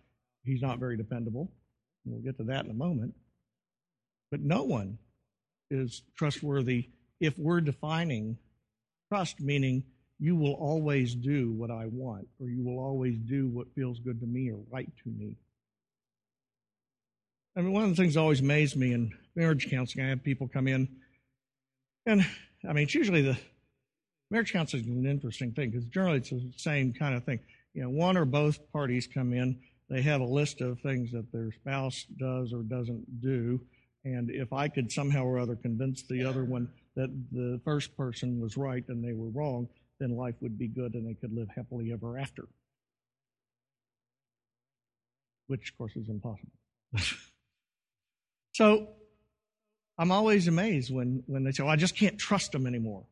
he's 0.42 0.62
not 0.62 0.78
very 0.78 0.96
dependable. 0.96 1.52
We'll 2.06 2.22
get 2.22 2.38
to 2.38 2.44
that 2.44 2.64
in 2.64 2.70
a 2.70 2.74
moment. 2.74 3.14
But 4.30 4.40
no 4.40 4.62
one 4.62 4.96
is 5.70 6.00
trustworthy 6.16 6.88
if 7.22 7.38
we're 7.38 7.60
defining 7.60 8.36
trust, 9.08 9.40
meaning 9.40 9.84
you 10.18 10.34
will 10.34 10.54
always 10.54 11.14
do 11.14 11.52
what 11.52 11.70
I 11.70 11.86
want, 11.86 12.26
or 12.40 12.48
you 12.48 12.64
will 12.64 12.80
always 12.80 13.16
do 13.16 13.48
what 13.48 13.72
feels 13.74 14.00
good 14.00 14.20
to 14.20 14.26
me 14.26 14.50
or 14.50 14.58
right 14.70 14.90
to 15.04 15.08
me. 15.08 15.36
I 17.56 17.60
mean, 17.60 17.72
one 17.72 17.84
of 17.84 17.90
the 17.90 17.96
things 17.96 18.14
that 18.14 18.20
always 18.20 18.40
amazed 18.40 18.76
me 18.76 18.92
in 18.92 19.12
marriage 19.36 19.70
counseling, 19.70 20.04
I 20.04 20.08
have 20.08 20.24
people 20.24 20.48
come 20.48 20.66
in, 20.66 20.88
and 22.06 22.26
I 22.68 22.72
mean, 22.72 22.84
it's 22.84 22.94
usually 22.94 23.22
the 23.22 23.38
marriage 24.30 24.52
counseling 24.52 24.82
is 24.82 24.88
an 24.88 25.06
interesting 25.06 25.52
thing 25.52 25.70
because 25.70 25.86
generally 25.86 26.18
it's 26.18 26.30
the 26.30 26.52
same 26.56 26.92
kind 26.92 27.14
of 27.14 27.22
thing. 27.24 27.38
You 27.72 27.84
know, 27.84 27.90
one 27.90 28.16
or 28.16 28.24
both 28.24 28.58
parties 28.72 29.06
come 29.06 29.32
in, 29.32 29.60
they 29.88 30.02
have 30.02 30.20
a 30.20 30.24
list 30.24 30.60
of 30.60 30.80
things 30.80 31.12
that 31.12 31.30
their 31.30 31.52
spouse 31.52 32.04
does 32.18 32.52
or 32.52 32.62
doesn't 32.62 33.20
do, 33.20 33.60
and 34.04 34.28
if 34.28 34.52
I 34.52 34.66
could 34.66 34.90
somehow 34.90 35.24
or 35.24 35.38
other 35.38 35.54
convince 35.54 36.02
the 36.02 36.24
other 36.24 36.44
one 36.44 36.68
that 36.96 37.10
the 37.32 37.60
first 37.64 37.96
person 37.96 38.40
was 38.40 38.56
right 38.56 38.84
and 38.88 39.04
they 39.04 39.12
were 39.12 39.30
wrong, 39.30 39.68
then 39.98 40.16
life 40.16 40.34
would 40.40 40.58
be 40.58 40.68
good 40.68 40.94
and 40.94 41.06
they 41.06 41.14
could 41.14 41.32
live 41.34 41.48
happily 41.54 41.92
ever 41.92 42.18
after. 42.18 42.48
Which, 45.46 45.70
of 45.70 45.78
course, 45.78 45.96
is 45.96 46.08
impossible. 46.08 46.52
so 48.52 48.88
I'm 49.98 50.10
always 50.10 50.48
amazed 50.48 50.92
when, 50.92 51.22
when 51.26 51.44
they 51.44 51.52
say, 51.52 51.62
well, 51.62 51.72
I 51.72 51.76
just 51.76 51.96
can't 51.96 52.18
trust 52.18 52.54
him 52.54 52.66
anymore. 52.66 53.04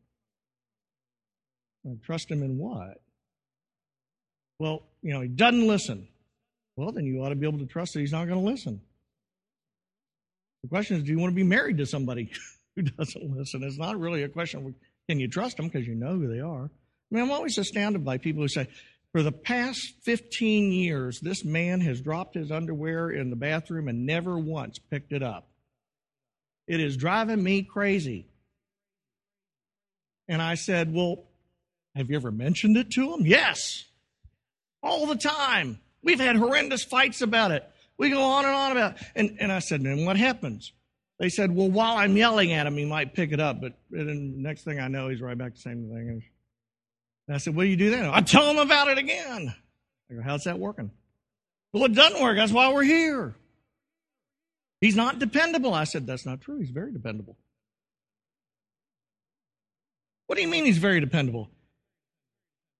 trust 2.03 2.29
him 2.29 2.43
in 2.43 2.57
what? 2.57 3.01
Well, 4.59 4.83
you 5.01 5.13
know, 5.13 5.21
he 5.21 5.27
doesn't 5.27 5.67
listen. 5.67 6.07
Well, 6.75 6.91
then 6.91 7.05
you 7.05 7.23
ought 7.23 7.29
to 7.29 7.35
be 7.35 7.47
able 7.47 7.59
to 7.59 7.65
trust 7.65 7.93
that 7.93 7.99
he's 7.99 8.11
not 8.11 8.27
going 8.27 8.39
to 8.39 8.45
listen. 8.45 8.81
The 10.63 10.69
question 10.69 10.97
is, 10.97 11.03
do 11.03 11.09
you 11.09 11.17
want 11.17 11.31
to 11.31 11.35
be 11.35 11.43
married 11.43 11.77
to 11.79 11.85
somebody 11.85 12.31
who 12.75 12.83
doesn't 12.83 13.37
listen? 13.37 13.63
It's 13.63 13.77
not 13.77 13.99
really 13.99 14.23
a 14.23 14.29
question 14.29 14.65
of 14.65 14.73
can 15.09 15.19
you 15.19 15.27
trust 15.27 15.57
them 15.57 15.67
because 15.67 15.87
you 15.87 15.95
know 15.95 16.15
who 16.15 16.27
they 16.27 16.39
are. 16.39 16.65
I 16.65 17.15
mean, 17.15 17.23
I'm 17.23 17.31
always 17.31 17.57
astounded 17.57 18.05
by 18.05 18.17
people 18.17 18.43
who 18.43 18.47
say, 18.47 18.67
for 19.11 19.21
the 19.21 19.31
past 19.31 19.93
15 20.03 20.71
years, 20.71 21.19
this 21.19 21.43
man 21.43 21.81
has 21.81 21.99
dropped 21.99 22.35
his 22.35 22.49
underwear 22.49 23.09
in 23.09 23.29
the 23.29 23.35
bathroom 23.35 23.89
and 23.89 24.05
never 24.05 24.37
once 24.37 24.79
picked 24.79 25.11
it 25.11 25.21
up. 25.21 25.49
It 26.67 26.79
is 26.79 26.95
driving 26.95 27.43
me 27.43 27.63
crazy. 27.63 28.27
And 30.29 30.41
I 30.41 30.55
said, 30.55 30.93
Well, 30.93 31.25
have 31.95 32.09
you 32.09 32.15
ever 32.15 32.31
mentioned 32.31 32.77
it 32.77 32.91
to 32.91 33.13
him? 33.13 33.25
Yes. 33.25 33.83
All 34.81 35.07
the 35.07 35.17
time. 35.17 35.79
We've 36.01 36.19
had 36.19 36.37
horrendous 36.37 36.85
fights 36.85 37.21
about 37.21 37.51
it. 37.51 37.69
We 37.97 38.09
go 38.09 38.23
on 38.23 38.45
and 38.45 38.53
on 38.53 38.71
about 38.71 38.95
it. 38.95 39.07
And, 39.13 39.37
and 39.41 39.51
I 39.51 39.59
said, 39.59 39.81
And 39.81 40.05
what 40.05 40.15
happens? 40.15 40.71
They 41.21 41.29
said, 41.29 41.55
Well, 41.55 41.69
while 41.69 41.97
I'm 41.97 42.17
yelling 42.17 42.51
at 42.51 42.65
him, 42.65 42.75
he 42.75 42.83
might 42.83 43.13
pick 43.13 43.31
it 43.31 43.39
up. 43.39 43.61
But 43.61 43.73
then 43.91 44.41
next 44.41 44.63
thing 44.63 44.79
I 44.79 44.87
know, 44.87 45.07
he's 45.07 45.21
right 45.21 45.37
back 45.37 45.51
to 45.51 45.53
the 45.53 45.61
same 45.61 45.87
thing. 45.87 46.23
And 47.27 47.35
I 47.35 47.37
said, 47.37 47.55
What 47.55 47.61
do 47.61 47.69
you 47.69 47.77
do 47.77 47.91
then? 47.91 48.05
I 48.05 48.21
tell 48.21 48.49
him 48.49 48.57
about 48.57 48.87
it 48.87 48.97
again. 48.97 49.53
I 50.09 50.13
go, 50.15 50.21
How's 50.23 50.45
that 50.45 50.57
working? 50.57 50.89
Well, 51.73 51.85
it 51.85 51.93
doesn't 51.93 52.19
work. 52.23 52.37
That's 52.37 52.51
why 52.51 52.73
we're 52.73 52.81
here. 52.81 53.35
He's 54.81 54.95
not 54.95 55.19
dependable. 55.19 55.75
I 55.75 55.83
said, 55.83 56.07
That's 56.07 56.25
not 56.25 56.41
true. 56.41 56.59
He's 56.59 56.71
very 56.71 56.91
dependable. 56.91 57.37
What 60.25 60.37
do 60.37 60.41
you 60.41 60.47
mean 60.47 60.65
he's 60.65 60.79
very 60.79 60.99
dependable? 60.99 61.51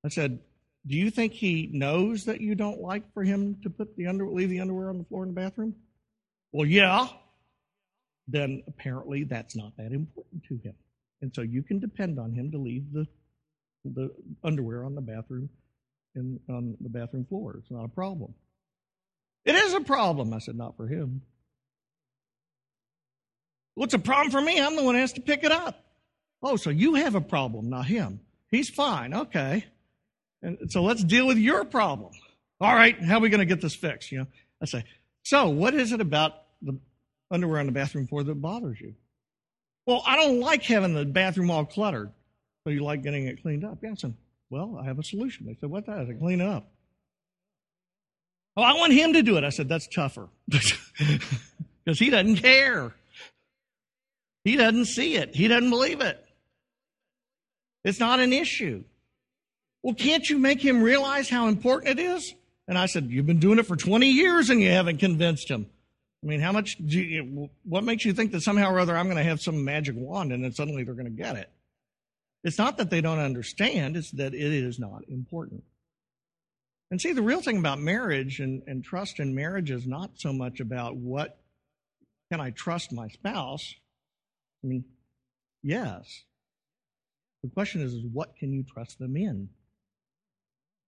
I 0.04 0.10
said, 0.10 0.40
Do 0.88 0.96
you 0.96 1.12
think 1.12 1.34
he 1.34 1.70
knows 1.72 2.26
that 2.26 2.42
you 2.42 2.56
don't 2.56 2.82
like 2.82 3.04
for 3.14 3.24
him 3.24 3.58
to 3.62 3.70
put 3.70 3.96
the 3.96 4.08
under 4.08 4.28
leave 4.28 4.50
the 4.50 4.62
underwear 4.62 4.90
on 4.90 4.98
the 4.98 5.04
floor 5.04 5.22
in 5.22 5.30
the 5.30 5.40
bathroom? 5.40 5.76
Well, 6.52 6.66
yeah. 6.66 7.08
Then 8.32 8.64
apparently 8.68 9.24
that's 9.24 9.56
not 9.56 9.76
that 9.78 9.92
important 9.92 10.44
to 10.46 10.56
him. 10.58 10.74
And 11.22 11.32
so 11.36 11.42
you 11.42 11.62
can 11.62 11.80
depend 11.80 12.20
on 12.20 12.34
him 12.34 12.52
to 12.52 12.58
leave 12.58 12.92
the 12.94 13.08
the 13.84 14.12
underwear 14.44 14.86
on 14.86 14.94
the 14.94 15.02
bathroom 15.02 15.50
in 16.16 16.40
on 16.50 16.78
the 16.82 16.90
bathroom 16.90 17.26
floor. 17.26 17.56
It's 17.60 17.72
not 17.72 17.86
a 17.86 17.90
problem. 17.90 18.34
It 19.44 19.56
is 19.56 19.74
a 19.74 19.82
problem. 19.82 20.34
I 20.34 20.40
said, 20.40 20.56
not 20.56 20.78
for 20.78 20.88
him. 20.88 21.22
What's 23.74 23.94
a 23.94 24.00
problem 24.00 24.32
for 24.32 24.42
me? 24.42 24.60
I'm 24.60 24.76
the 24.76 24.84
one 24.84 24.96
who 24.96 25.02
has 25.02 25.14
to 25.14 25.22
pick 25.22 25.44
it 25.44 25.52
up. 25.52 25.84
Oh, 26.44 26.56
so 26.56 26.70
you 26.70 26.96
have 26.96 27.16
a 27.16 27.22
problem, 27.22 27.70
not 27.70 27.86
him. 27.88 28.20
He's 28.50 28.70
fine. 28.70 29.14
Okay. 29.14 29.66
And 30.44 30.72
so 30.72 30.84
let's 30.84 31.04
deal 31.04 31.28
with 31.28 31.38
your 31.38 31.66
problem. 31.66 32.12
All 32.60 32.76
right, 32.76 33.02
how 33.02 33.18
are 33.18 33.22
we 33.22 33.30
going 33.30 33.40
to 33.40 33.46
get 33.46 33.62
this 33.62 33.76
fixed? 33.76 34.12
You 34.12 34.20
know, 34.20 34.28
I 34.62 34.66
say, 34.66 34.84
so 35.24 35.50
what 35.50 35.74
is 35.74 35.92
it 35.92 36.02
about 36.02 36.34
the 36.62 36.78
underwear 37.32 37.60
on 37.60 37.66
the 37.66 37.72
bathroom 37.72 38.08
floor 38.08 38.24
that 38.24 38.42
bothers 38.42 38.80
you? 38.80 38.94
Well, 39.86 40.04
I 40.06 40.16
don't 40.16 40.40
like 40.40 40.64
having 40.64 40.94
the 40.94 41.06
bathroom 41.06 41.50
all 41.50 41.66
cluttered. 41.66 42.12
So 42.64 42.70
you 42.70 42.84
like 42.84 43.02
getting 43.02 43.26
it 43.26 43.42
cleaned 43.42 43.66
up? 43.66 43.80
Yeah, 43.82 43.92
I 43.92 43.96
said, 43.96 44.14
well, 44.50 44.78
I 44.80 44.86
have 44.86 45.00
a 45.00 45.04
solution. 45.04 45.48
They 45.48 45.58
said, 45.60 45.70
what 45.70 45.88
that? 45.88 45.98
I 45.98 46.06
said, 46.06 46.20
clean 46.20 46.42
it 46.42 46.48
up. 46.48 46.70
Oh, 48.56 48.62
I 48.62 48.74
want 48.74 48.94
him 48.94 49.14
to 49.14 49.24
do 49.24 49.38
it. 49.38 49.44
I 49.44 49.50
said, 49.50 49.70
that's 49.70 49.88
tougher. 49.88 50.28
Because 51.84 51.98
he 51.98 52.10
doesn't 52.10 52.38
care. 52.38 52.94
He 54.44 54.56
doesn't 54.56 54.86
see 54.86 55.16
it. 55.16 55.36
He 55.36 55.48
doesn't 55.48 55.70
believe 55.70 56.02
it. 56.02 56.24
It's 57.84 58.00
not 58.00 58.20
an 58.20 58.34
issue. 58.34 58.84
Well, 59.82 59.96
can't 59.96 60.30
you 60.30 60.38
make 60.38 60.64
him 60.64 60.84
realize 60.84 61.28
how 61.28 61.48
important 61.48 62.00
it 62.00 62.04
is? 62.04 62.34
And 62.68 62.78
I 62.78 62.86
said, 62.86 63.10
You've 63.10 63.26
been 63.26 63.40
doing 63.40 63.58
it 63.58 63.66
for 63.66 63.76
20 63.76 64.08
years 64.08 64.50
and 64.50 64.62
you 64.62 64.70
haven't 64.70 65.00
convinced 65.00 65.50
him. 65.50 65.68
I 66.24 66.28
mean, 66.28 66.40
how 66.40 66.52
much 66.52 66.78
do 66.78 67.00
you, 67.00 67.50
what 67.64 67.84
makes 67.84 68.06
you 68.06 68.14
think 68.14 68.32
that 68.32 68.42
somehow 68.42 68.72
or 68.72 68.80
other 68.80 68.96
I'm 68.96 69.08
going 69.08 69.18
to 69.18 69.24
have 69.24 69.42
some 69.42 69.66
magic 69.66 69.96
wand 69.98 70.32
and 70.32 70.44
then 70.44 70.52
suddenly 70.52 70.84
they're 70.84 70.94
going 70.94 71.06
to 71.06 71.12
get 71.12 71.36
it? 71.36 71.50
It's 72.44 72.58
not 72.58 72.78
that 72.78 72.90
they 72.90 73.02
don't 73.02 73.20
understand, 73.20 73.98
it's 73.98 74.12
that 74.12 74.34
it 74.34 74.42
is 74.54 74.80
not 74.80 75.08
important. 75.08 75.64
And 76.92 77.00
see, 77.00 77.14
the 77.14 77.22
real 77.22 77.42
thing 77.42 77.58
about 77.58 77.80
marriage 77.80 78.40
and, 78.40 78.62
and 78.68 78.84
trust 78.84 79.20
in 79.20 79.34
marriage 79.34 79.72
is 79.72 79.88
not 79.88 80.12
so 80.16 80.34
much 80.34 80.60
about 80.60 80.96
what 80.96 81.40
can 82.32 82.42
I 82.42 82.52
trust 82.52 82.92
my 82.92 83.08
spouse. 83.08 83.76
I 84.64 84.68
mean, 84.68 84.86
yes. 85.64 86.24
The 87.44 87.50
question 87.50 87.82
is, 87.82 87.94
is 87.94 88.04
what 88.12 88.36
can 88.36 88.52
you 88.52 88.64
trust 88.64 89.00
them 89.00 89.16
in? 89.16 89.50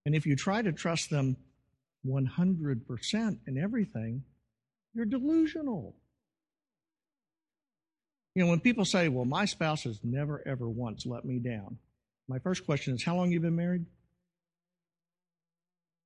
And 0.05 0.15
if 0.15 0.25
you 0.25 0.35
try 0.35 0.61
to 0.61 0.71
trust 0.71 1.09
them 1.09 1.37
100% 2.05 3.37
in 3.47 3.57
everything, 3.57 4.23
you're 4.93 5.05
delusional. 5.05 5.95
You 8.35 8.43
know, 8.43 8.49
when 8.49 8.59
people 8.59 8.85
say, 8.85 9.09
well, 9.09 9.25
my 9.25 9.45
spouse 9.45 9.83
has 9.83 9.99
never, 10.03 10.41
ever 10.47 10.67
once 10.67 11.05
let 11.05 11.23
me 11.25 11.39
down, 11.39 11.77
my 12.27 12.39
first 12.39 12.65
question 12.65 12.95
is, 12.95 13.03
how 13.03 13.15
long 13.15 13.31
you 13.31 13.39
been 13.39 13.55
married? 13.55 13.85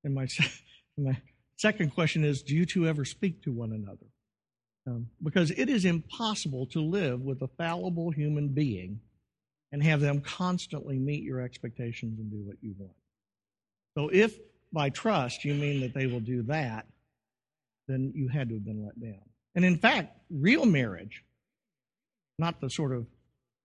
And 0.03 0.13
my, 0.13 0.27
my 0.97 1.17
second 1.57 1.93
question 1.93 2.23
is, 2.23 2.41
do 2.41 2.55
you 2.55 2.65
two 2.65 2.87
ever 2.87 3.05
speak 3.05 3.43
to 3.43 3.51
one 3.51 3.71
another? 3.71 4.07
Um, 4.87 5.09
because 5.21 5.51
it 5.51 5.69
is 5.69 5.85
impossible 5.85 6.65
to 6.67 6.81
live 6.81 7.21
with 7.21 7.41
a 7.41 7.47
fallible 7.47 8.09
human 8.09 8.49
being 8.49 9.01
and 9.71 9.83
have 9.83 9.99
them 9.99 10.21
constantly 10.21 10.97
meet 10.97 11.23
your 11.23 11.41
expectations 11.41 12.19
and 12.19 12.31
do 12.31 12.37
what 12.37 12.55
you 12.61 12.73
want. 12.77 12.95
So 13.97 14.09
if 14.09 14.37
by 14.71 14.89
trust 14.89 15.43
you 15.43 15.53
mean 15.53 15.81
that 15.81 15.93
they 15.93 16.07
will 16.07 16.21
do 16.21 16.41
that, 16.43 16.85
then 17.87 18.11
you 18.15 18.27
had 18.27 18.49
to 18.49 18.55
have 18.55 18.65
been 18.65 18.85
let 18.85 18.99
down. 18.99 19.21
And 19.55 19.65
in 19.65 19.77
fact, 19.77 20.17
real 20.29 20.65
marriage 20.65 21.23
not 22.39 22.61
the 22.61 22.69
sort 22.69 22.93
of 22.93 23.05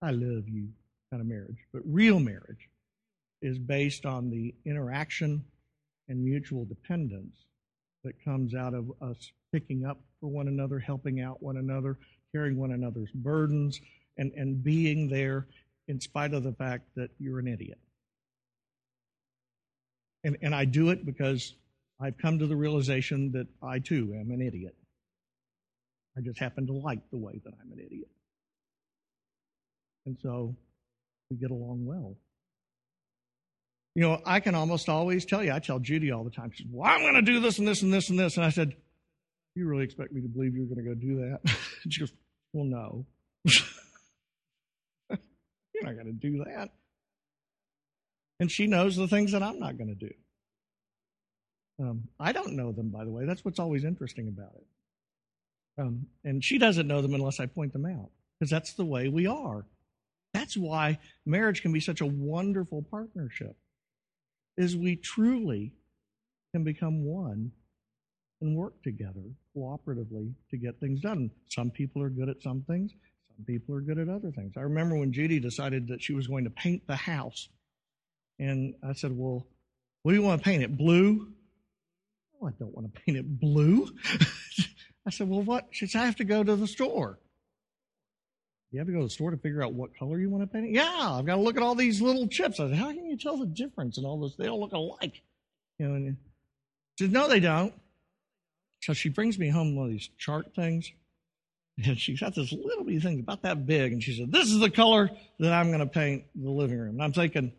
I 0.01 0.11
love 0.11 0.49
you 0.49 0.69
kind 1.11 1.21
of 1.21 1.27
marriage, 1.27 1.59
but 1.73 1.83
real 1.85 2.19
marriage 2.19 2.69
is 3.41 3.59
based 3.59 4.07
on 4.07 4.31
the 4.31 4.55
interaction 4.65 5.45
and 6.09 6.25
mutual 6.25 6.65
dependence 6.65 7.37
that 8.05 8.25
comes 8.25 8.55
out 8.55 8.75
of 8.75 8.91
us 9.01 9.31
picking 9.53 9.85
up 9.85 10.01
for 10.21 10.29
one 10.29 10.49
another, 10.49 10.79
helping 10.79 11.21
out 11.21 11.43
one 11.43 11.57
another, 11.57 11.99
carrying 12.35 12.57
one 12.57 12.73
another's 12.73 13.11
burdens, 13.15 13.81
and, 14.17 14.33
and 14.33 14.65
being 14.65 15.09
there 15.09 15.47
in 15.87 16.01
spite 16.01 16.35
of 16.35 16.43
the 16.43 16.53
fact 16.53 16.85
that 16.97 17.11
you're 17.19 17.39
an 17.39 17.47
idiot. 17.47 17.79
And, 20.25 20.37
and 20.43 20.55
I 20.55 20.65
do 20.65 20.91
it 20.91 21.05
because 21.05 21.55
I've 22.03 22.19
come 22.19 22.41
to 22.41 22.47
the 22.47 22.57
realization 22.57 23.31
that 23.33 23.47
I 23.63 23.79
too 23.79 24.13
am 24.19 24.33
an 24.33 24.43
idiot. 24.43 24.75
I 26.17 26.21
just 26.21 26.41
happen 26.41 26.67
to 26.67 26.73
like 26.73 26.99
the 27.11 27.17
way 27.17 27.41
that 27.45 27.53
I'm 27.63 27.71
an 27.73 27.79
idiot. 27.79 28.09
And 30.07 30.19
so 30.21 30.57
we 31.31 31.37
get 31.37 31.53
along 31.53 31.87
well. 31.87 32.17
You 33.95 34.03
know, 34.03 34.21
I 34.27 34.41
can 34.41 34.55
almost 34.57 34.89
always 34.89 35.25
tell 35.25 35.45
you, 35.45 35.53
I 35.53 35.61
tell 35.61 35.79
Judy 35.79 36.11
all 36.11 36.25
the 36.25 36.31
time, 36.31 36.51
she 36.53 36.65
says, 36.65 36.73
Well, 36.73 36.91
I'm 36.91 37.03
going 37.03 37.15
to 37.15 37.23
do 37.23 37.41
this 37.41 37.59
and 37.59 37.69
this 37.69 37.83
and 37.83 37.93
this 37.93 38.11
and 38.11 38.19
this. 38.19 38.37
And 38.37 38.45
I 38.45 38.51
said, 38.51 38.75
You 39.55 39.69
really 39.69 39.85
expect 39.85 40.13
me 40.13 40.23
to 40.23 40.29
believe 40.29 40.57
you're 40.57 40.67
going 40.67 40.83
to 40.83 40.83
go 40.83 40.95
do 40.95 41.17
that? 41.21 41.57
she 41.89 42.01
goes, 42.01 42.13
Well, 42.53 42.65
no. 42.65 43.07
you're 45.11 45.85
not 45.85 45.95
going 45.95 46.07
to 46.07 46.13
do 46.13 46.43
that. 46.45 46.71
And 48.41 48.51
she 48.51 48.67
knows 48.67 48.97
the 48.97 49.07
things 49.07 49.33
that 49.33 49.43
I'm 49.43 49.61
not 49.61 49.79
going 49.79 49.91
to 49.97 50.07
do. 50.07 50.13
Um, 51.83 52.05
I 52.21 52.33
don't 52.33 52.55
know 52.55 52.71
them, 52.71 52.91
by 52.91 53.05
the 53.05 53.11
way. 53.11 53.27
That's 53.27 53.45
what's 53.45 53.59
always 53.59 53.85
interesting 53.85 54.29
about 54.29 54.53
it. 54.55 54.67
Um, 55.83 56.07
and 56.25 56.45
she 56.45 56.59
doesn't 56.59 56.87
know 56.87 57.03
them 57.03 57.15
unless 57.15 57.41
I 57.41 57.47
point 57.47 57.73
them 57.73 57.87
out, 57.87 58.11
because 58.39 58.51
that's 58.51 58.75
the 58.75 58.85
way 58.85 59.09
we 59.09 59.27
are. 59.27 59.67
That's 60.33 60.57
why 60.57 60.99
marriage 61.27 61.61
can 61.61 61.73
be 61.73 61.81
such 61.81 62.01
a 62.01 62.07
wonderful 62.07 62.83
partnership, 62.91 63.57
is 64.57 64.77
we 64.77 64.97
truly 64.97 65.73
can 66.55 66.63
become 66.63 67.05
one 67.05 67.51
and 68.41 68.57
work 68.57 68.81
together 68.83 69.23
cooperatively 69.57 70.33
to 70.51 70.57
get 70.57 70.79
things 70.79 71.01
done. 71.01 71.31
Some 71.49 71.71
people 71.71 72.03
are 72.03 72.11
good 72.11 72.29
at 72.29 72.43
some 72.43 72.63
things, 72.63 72.93
some 73.37 73.45
people 73.45 73.75
are 73.75 73.81
good 73.81 73.99
at 73.99 74.09
other 74.09 74.31
things. 74.31 74.53
I 74.57 74.61
remember 74.61 74.97
when 74.97 75.13
Judy 75.13 75.41
decided 75.41 75.89
that 75.89 76.03
she 76.03 76.13
was 76.13 76.27
going 76.29 76.45
to 76.45 76.51
paint 76.51 76.87
the 76.87 76.97
house, 76.97 77.49
and 78.39 78.75
I 78.87 78.93
said, 78.93 79.17
Well, 79.17 79.47
what 80.03 80.13
do 80.13 80.19
you 80.19 80.23
want 80.23 80.43
to 80.43 80.45
paint 80.45 80.63
it? 80.63 80.77
Blue? 80.77 81.32
Oh, 82.43 82.49
I 82.49 82.51
don't 82.59 82.75
want 82.75 82.93
to 82.93 83.01
paint 83.01 83.19
it 83.19 83.41
blue. 83.41 83.89
I 85.07 85.11
said, 85.11 85.29
Well, 85.29 85.43
what? 85.43 85.69
She 85.71 85.87
said, 85.87 86.03
I 86.03 86.07
have 86.07 86.17
to 86.17 86.25
go 86.25 86.43
to 86.43 86.57
the 86.57 86.67
store. 86.67 87.19
You 88.73 88.79
have 88.79 88.87
to 88.87 88.93
go 88.93 89.01
to 89.01 89.05
the 89.05 89.11
store 89.11 89.31
to 89.31 89.37
figure 89.37 89.63
out 89.63 89.75
what 89.75 89.97
color 89.99 90.19
you 90.19 90.31
want 90.31 90.45
to 90.45 90.47
paint 90.47 90.67
it? 90.67 90.73
Yeah, 90.73 90.97
I've 90.97 91.27
got 91.27 91.37
to 91.37 91.43
look 91.43 91.57
at 91.57 91.63
all 91.63 91.75
these 91.75 92.01
little 92.01 92.27
chips. 92.27 92.59
I 92.59 92.69
said, 92.69 92.77
How 92.77 92.89
can 92.89 93.05
you 93.05 93.17
tell 93.17 93.37
the 93.37 93.47
difference 93.47 93.99
in 93.99 94.05
all 94.05 94.21
this? 94.21 94.35
They 94.37 94.49
all 94.49 94.61
look 94.61 94.73
alike. 94.73 95.21
You 95.79 95.89
know, 95.89 95.95
and 95.95 96.17
she 96.99 97.05
said, 97.05 97.13
No, 97.13 97.29
they 97.29 97.41
don't. 97.41 97.75
So 98.81 98.95
she 98.95 99.11
brings 99.11 99.39
me 99.39 99.49
home 99.49 99.77
one 99.77 99.87
of 99.87 99.93
these 99.93 100.09
chart 100.19 100.55
things. 100.55 100.91
And 101.85 101.99
she's 101.99 102.21
got 102.21 102.35
this 102.35 102.53
little 102.53 102.85
bitty 102.85 103.01
thing 103.01 103.21
about 103.21 103.43
that 103.43 103.67
big. 103.67 103.93
And 103.93 104.03
she 104.03 104.17
said, 104.17 104.33
This 104.33 104.51
is 104.51 104.61
the 104.61 104.71
color 104.71 105.11
that 105.39 105.53
I'm 105.53 105.69
going 105.69 105.81
to 105.81 105.87
paint 105.87 106.25
the 106.35 106.51
living 106.51 106.79
room. 106.79 106.95
And 106.95 107.03
I'm 107.03 107.13
thinking, 107.13 107.53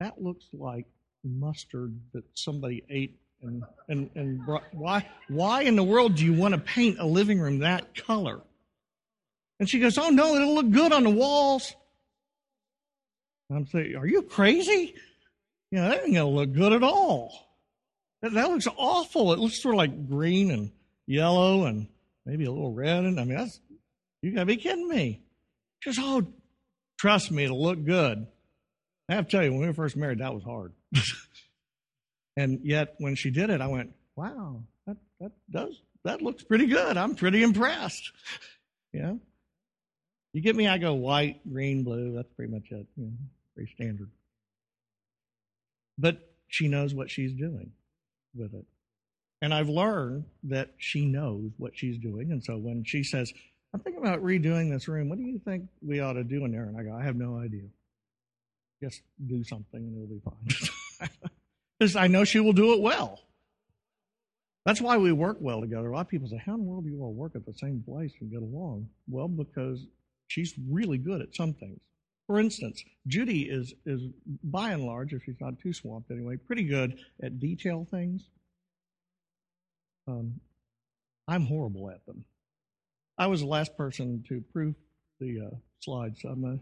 That 0.00 0.22
looks 0.22 0.46
like 0.52 0.86
mustard 1.26 1.98
that 2.12 2.24
somebody 2.34 2.82
ate 2.88 3.18
and 3.42 3.62
and 3.88 4.10
and 4.14 4.44
brought, 4.44 4.64
why 4.72 5.06
why 5.28 5.62
in 5.62 5.76
the 5.76 5.82
world 5.82 6.16
do 6.16 6.24
you 6.24 6.32
want 6.34 6.54
to 6.54 6.60
paint 6.60 6.98
a 6.98 7.06
living 7.06 7.38
room 7.38 7.60
that 7.60 7.94
color? 7.94 8.40
And 9.58 9.68
she 9.68 9.78
goes, 9.78 9.98
"Oh 9.98 10.10
no, 10.10 10.34
it'll 10.34 10.54
look 10.54 10.70
good 10.70 10.92
on 10.92 11.04
the 11.04 11.10
walls." 11.10 11.74
And 13.48 13.58
I'm 13.58 13.66
saying, 13.66 13.96
"Are 13.96 14.06
you 14.06 14.22
crazy? 14.22 14.94
You 15.70 15.78
know, 15.78 15.88
that 15.88 16.04
ain't 16.04 16.14
gonna 16.14 16.28
look 16.28 16.52
good 16.52 16.72
at 16.72 16.82
all. 16.82 17.32
That, 18.22 18.32
that 18.32 18.50
looks 18.50 18.68
awful. 18.76 19.32
It 19.32 19.38
looks 19.38 19.62
sort 19.62 19.74
of 19.74 19.78
like 19.78 20.08
green 20.08 20.50
and 20.50 20.70
yellow 21.06 21.64
and 21.64 21.88
maybe 22.24 22.44
a 22.44 22.50
little 22.50 22.72
red. 22.72 23.04
And 23.04 23.20
I 23.20 23.24
mean, 23.24 23.36
that's 23.36 23.60
you 24.22 24.32
gotta 24.32 24.46
be 24.46 24.56
kidding 24.56 24.88
me." 24.88 25.20
She 25.80 25.90
goes, 25.90 25.98
"Oh, 26.00 26.26
trust 26.98 27.30
me, 27.30 27.44
it'll 27.44 27.62
look 27.62 27.84
good." 27.84 28.26
I 29.08 29.14
have 29.14 29.26
to 29.26 29.30
tell 29.30 29.44
you, 29.44 29.52
when 29.52 29.60
we 29.60 29.66
were 29.66 29.72
first 29.72 29.96
married, 29.96 30.18
that 30.18 30.34
was 30.34 30.42
hard. 30.42 30.72
and 32.36 32.60
yet, 32.62 32.94
when 32.98 33.14
she 33.14 33.30
did 33.30 33.50
it, 33.50 33.60
I 33.60 33.66
went, 33.66 33.92
"Wow, 34.16 34.62
that 34.86 34.96
that 35.20 35.32
does 35.50 35.80
that 36.04 36.22
looks 36.22 36.42
pretty 36.42 36.66
good. 36.66 36.96
I'm 36.96 37.14
pretty 37.14 37.42
impressed." 37.42 38.12
you 38.92 39.20
you 40.32 40.42
get 40.42 40.56
me? 40.56 40.68
I 40.68 40.78
go 40.78 40.94
white, 40.94 41.40
green, 41.50 41.82
blue. 41.82 42.14
That's 42.14 42.32
pretty 42.34 42.52
much 42.52 42.70
it. 42.70 42.86
You 42.96 43.12
pretty 43.54 43.72
standard. 43.72 44.10
But 45.98 46.30
she 46.48 46.68
knows 46.68 46.94
what 46.94 47.10
she's 47.10 47.32
doing 47.32 47.72
with 48.34 48.54
it. 48.54 48.66
And 49.40 49.52
I've 49.54 49.68
learned 49.68 50.24
that 50.44 50.74
she 50.76 51.06
knows 51.06 51.52
what 51.56 51.76
she's 51.76 51.98
doing. 51.98 52.32
And 52.32 52.44
so 52.44 52.56
when 52.58 52.84
she 52.84 53.02
says, 53.02 53.32
I'm 53.72 53.80
thinking 53.80 54.02
about 54.02 54.22
redoing 54.22 54.70
this 54.70 54.88
room, 54.88 55.08
what 55.08 55.18
do 55.18 55.24
you 55.24 55.38
think 55.38 55.68
we 55.80 56.00
ought 56.00 56.14
to 56.14 56.24
do 56.24 56.44
in 56.44 56.52
there? 56.52 56.64
And 56.64 56.76
I 56.76 56.82
go, 56.82 56.94
I 56.94 57.02
have 57.04 57.16
no 57.16 57.38
idea 57.38 57.68
just 58.82 59.02
do 59.26 59.42
something 59.44 59.80
and 59.80 59.94
it'll 59.96 60.06
be 60.06 60.20
fine. 60.20 60.70
I 61.96 62.06
know 62.06 62.24
she 62.24 62.40
will 62.40 62.52
do 62.52 62.72
it 62.72 62.80
well. 62.80 63.20
That's 64.64 64.80
why 64.80 64.96
we 64.96 65.12
work 65.12 65.36
well 65.40 65.60
together. 65.60 65.88
A 65.88 65.94
lot 65.94 66.00
of 66.00 66.08
people 66.08 66.28
say, 66.28 66.42
How 66.44 66.54
in 66.54 66.60
the 66.60 66.64
world 66.64 66.84
do 66.84 66.90
you 66.90 67.00
all 67.00 67.12
work 67.12 67.36
at 67.36 67.46
the 67.46 67.54
same 67.54 67.84
place 67.86 68.12
and 68.20 68.30
get 68.30 68.42
along? 68.42 68.88
Well, 69.08 69.28
because 69.28 69.86
she's 70.26 70.54
really 70.68 70.98
good 70.98 71.20
at 71.20 71.34
some 71.34 71.54
things. 71.54 71.78
For 72.26 72.40
instance, 72.40 72.82
Judy 73.06 73.42
is, 73.42 73.74
is 73.84 74.02
by 74.42 74.72
and 74.72 74.84
large, 74.84 75.12
if 75.12 75.22
she's 75.22 75.40
not 75.40 75.60
too 75.60 75.72
swamped 75.72 76.10
anyway, 76.10 76.36
pretty 76.36 76.64
good 76.64 76.98
at 77.22 77.38
detail 77.38 77.86
things. 77.88 78.28
Um, 80.08 80.40
I'm 81.28 81.46
horrible 81.46 81.88
at 81.88 82.04
them. 82.04 82.24
I 83.18 83.28
was 83.28 83.40
the 83.40 83.46
last 83.46 83.76
person 83.76 84.24
to 84.28 84.42
proof 84.52 84.74
the 85.20 85.46
uh, 85.46 85.56
slides, 85.80 86.20
I'm 86.24 86.42
going 86.42 86.60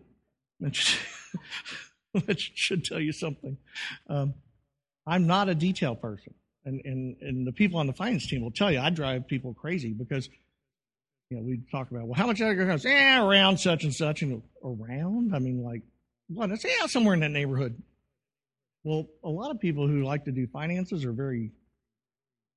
to 0.72 0.98
which 2.26 2.52
should 2.54 2.84
tell 2.84 3.00
you 3.00 3.12
something. 3.12 3.56
Um, 4.08 4.34
I'm 5.06 5.26
not 5.26 5.48
a 5.48 5.54
detail 5.54 5.94
person. 5.94 6.34
And, 6.64 6.80
and, 6.84 7.16
and 7.20 7.46
the 7.46 7.52
people 7.52 7.78
on 7.78 7.86
the 7.86 7.92
finance 7.92 8.26
team 8.26 8.42
will 8.42 8.50
tell 8.50 8.70
you 8.70 8.78
I 8.78 8.90
drive 8.90 9.26
people 9.28 9.52
crazy 9.52 9.92
because, 9.92 10.28
you 11.28 11.36
know, 11.36 11.42
we 11.42 11.60
talk 11.70 11.90
about, 11.90 12.06
well, 12.06 12.14
how 12.14 12.26
much 12.26 12.40
are 12.40 12.66
cost? 12.66 12.84
Yeah, 12.84 13.22
around 13.22 13.58
such 13.58 13.84
and 13.84 13.94
such. 13.94 14.22
And 14.22 14.42
around? 14.64 15.34
I 15.34 15.40
mean, 15.40 15.62
like, 15.62 15.82
what? 16.28 16.50
It's, 16.50 16.64
yeah, 16.64 16.86
somewhere 16.86 17.14
in 17.14 17.20
that 17.20 17.30
neighborhood. 17.30 17.82
Well, 18.82 19.06
a 19.22 19.28
lot 19.28 19.50
of 19.50 19.60
people 19.60 19.86
who 19.86 20.04
like 20.04 20.24
to 20.24 20.32
do 20.32 20.46
finances 20.46 21.04
are 21.04 21.12
very 21.12 21.50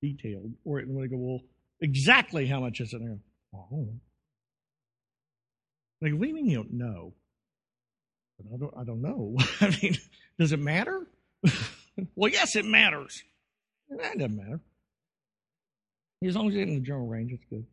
detailed. 0.01 0.53
Or 0.63 0.79
when 0.79 1.01
they 1.01 1.07
go, 1.07 1.17
well, 1.17 1.41
exactly 1.81 2.47
how 2.47 2.61
much 2.61 2.79
is 2.79 2.93
it? 2.93 3.01
And 3.01 3.19
oh. 3.53 3.89
Like, 6.01 6.13
what 6.13 6.21
do 6.21 6.27
you 6.27 6.33
mean 6.35 6.45
you 6.45 6.57
don't 6.57 6.73
know? 6.73 7.13
But 8.37 8.53
I 8.53 8.57
don't, 8.57 8.73
I 8.77 8.83
don't 8.83 9.01
know. 9.01 9.37
I 9.61 9.77
mean, 9.81 9.97
does 10.39 10.51
it 10.51 10.59
matter? 10.59 11.07
well, 12.15 12.31
yes, 12.31 12.55
it 12.55 12.65
matters. 12.65 13.23
That 13.89 14.17
doesn't 14.17 14.35
matter. 14.35 14.59
As 16.25 16.35
long 16.35 16.47
as 16.47 16.53
you 16.53 16.59
get 16.59 16.69
in 16.69 16.75
the 16.75 16.85
general 16.85 17.07
range, 17.07 17.31
it's 17.31 17.45
good. 17.49 17.65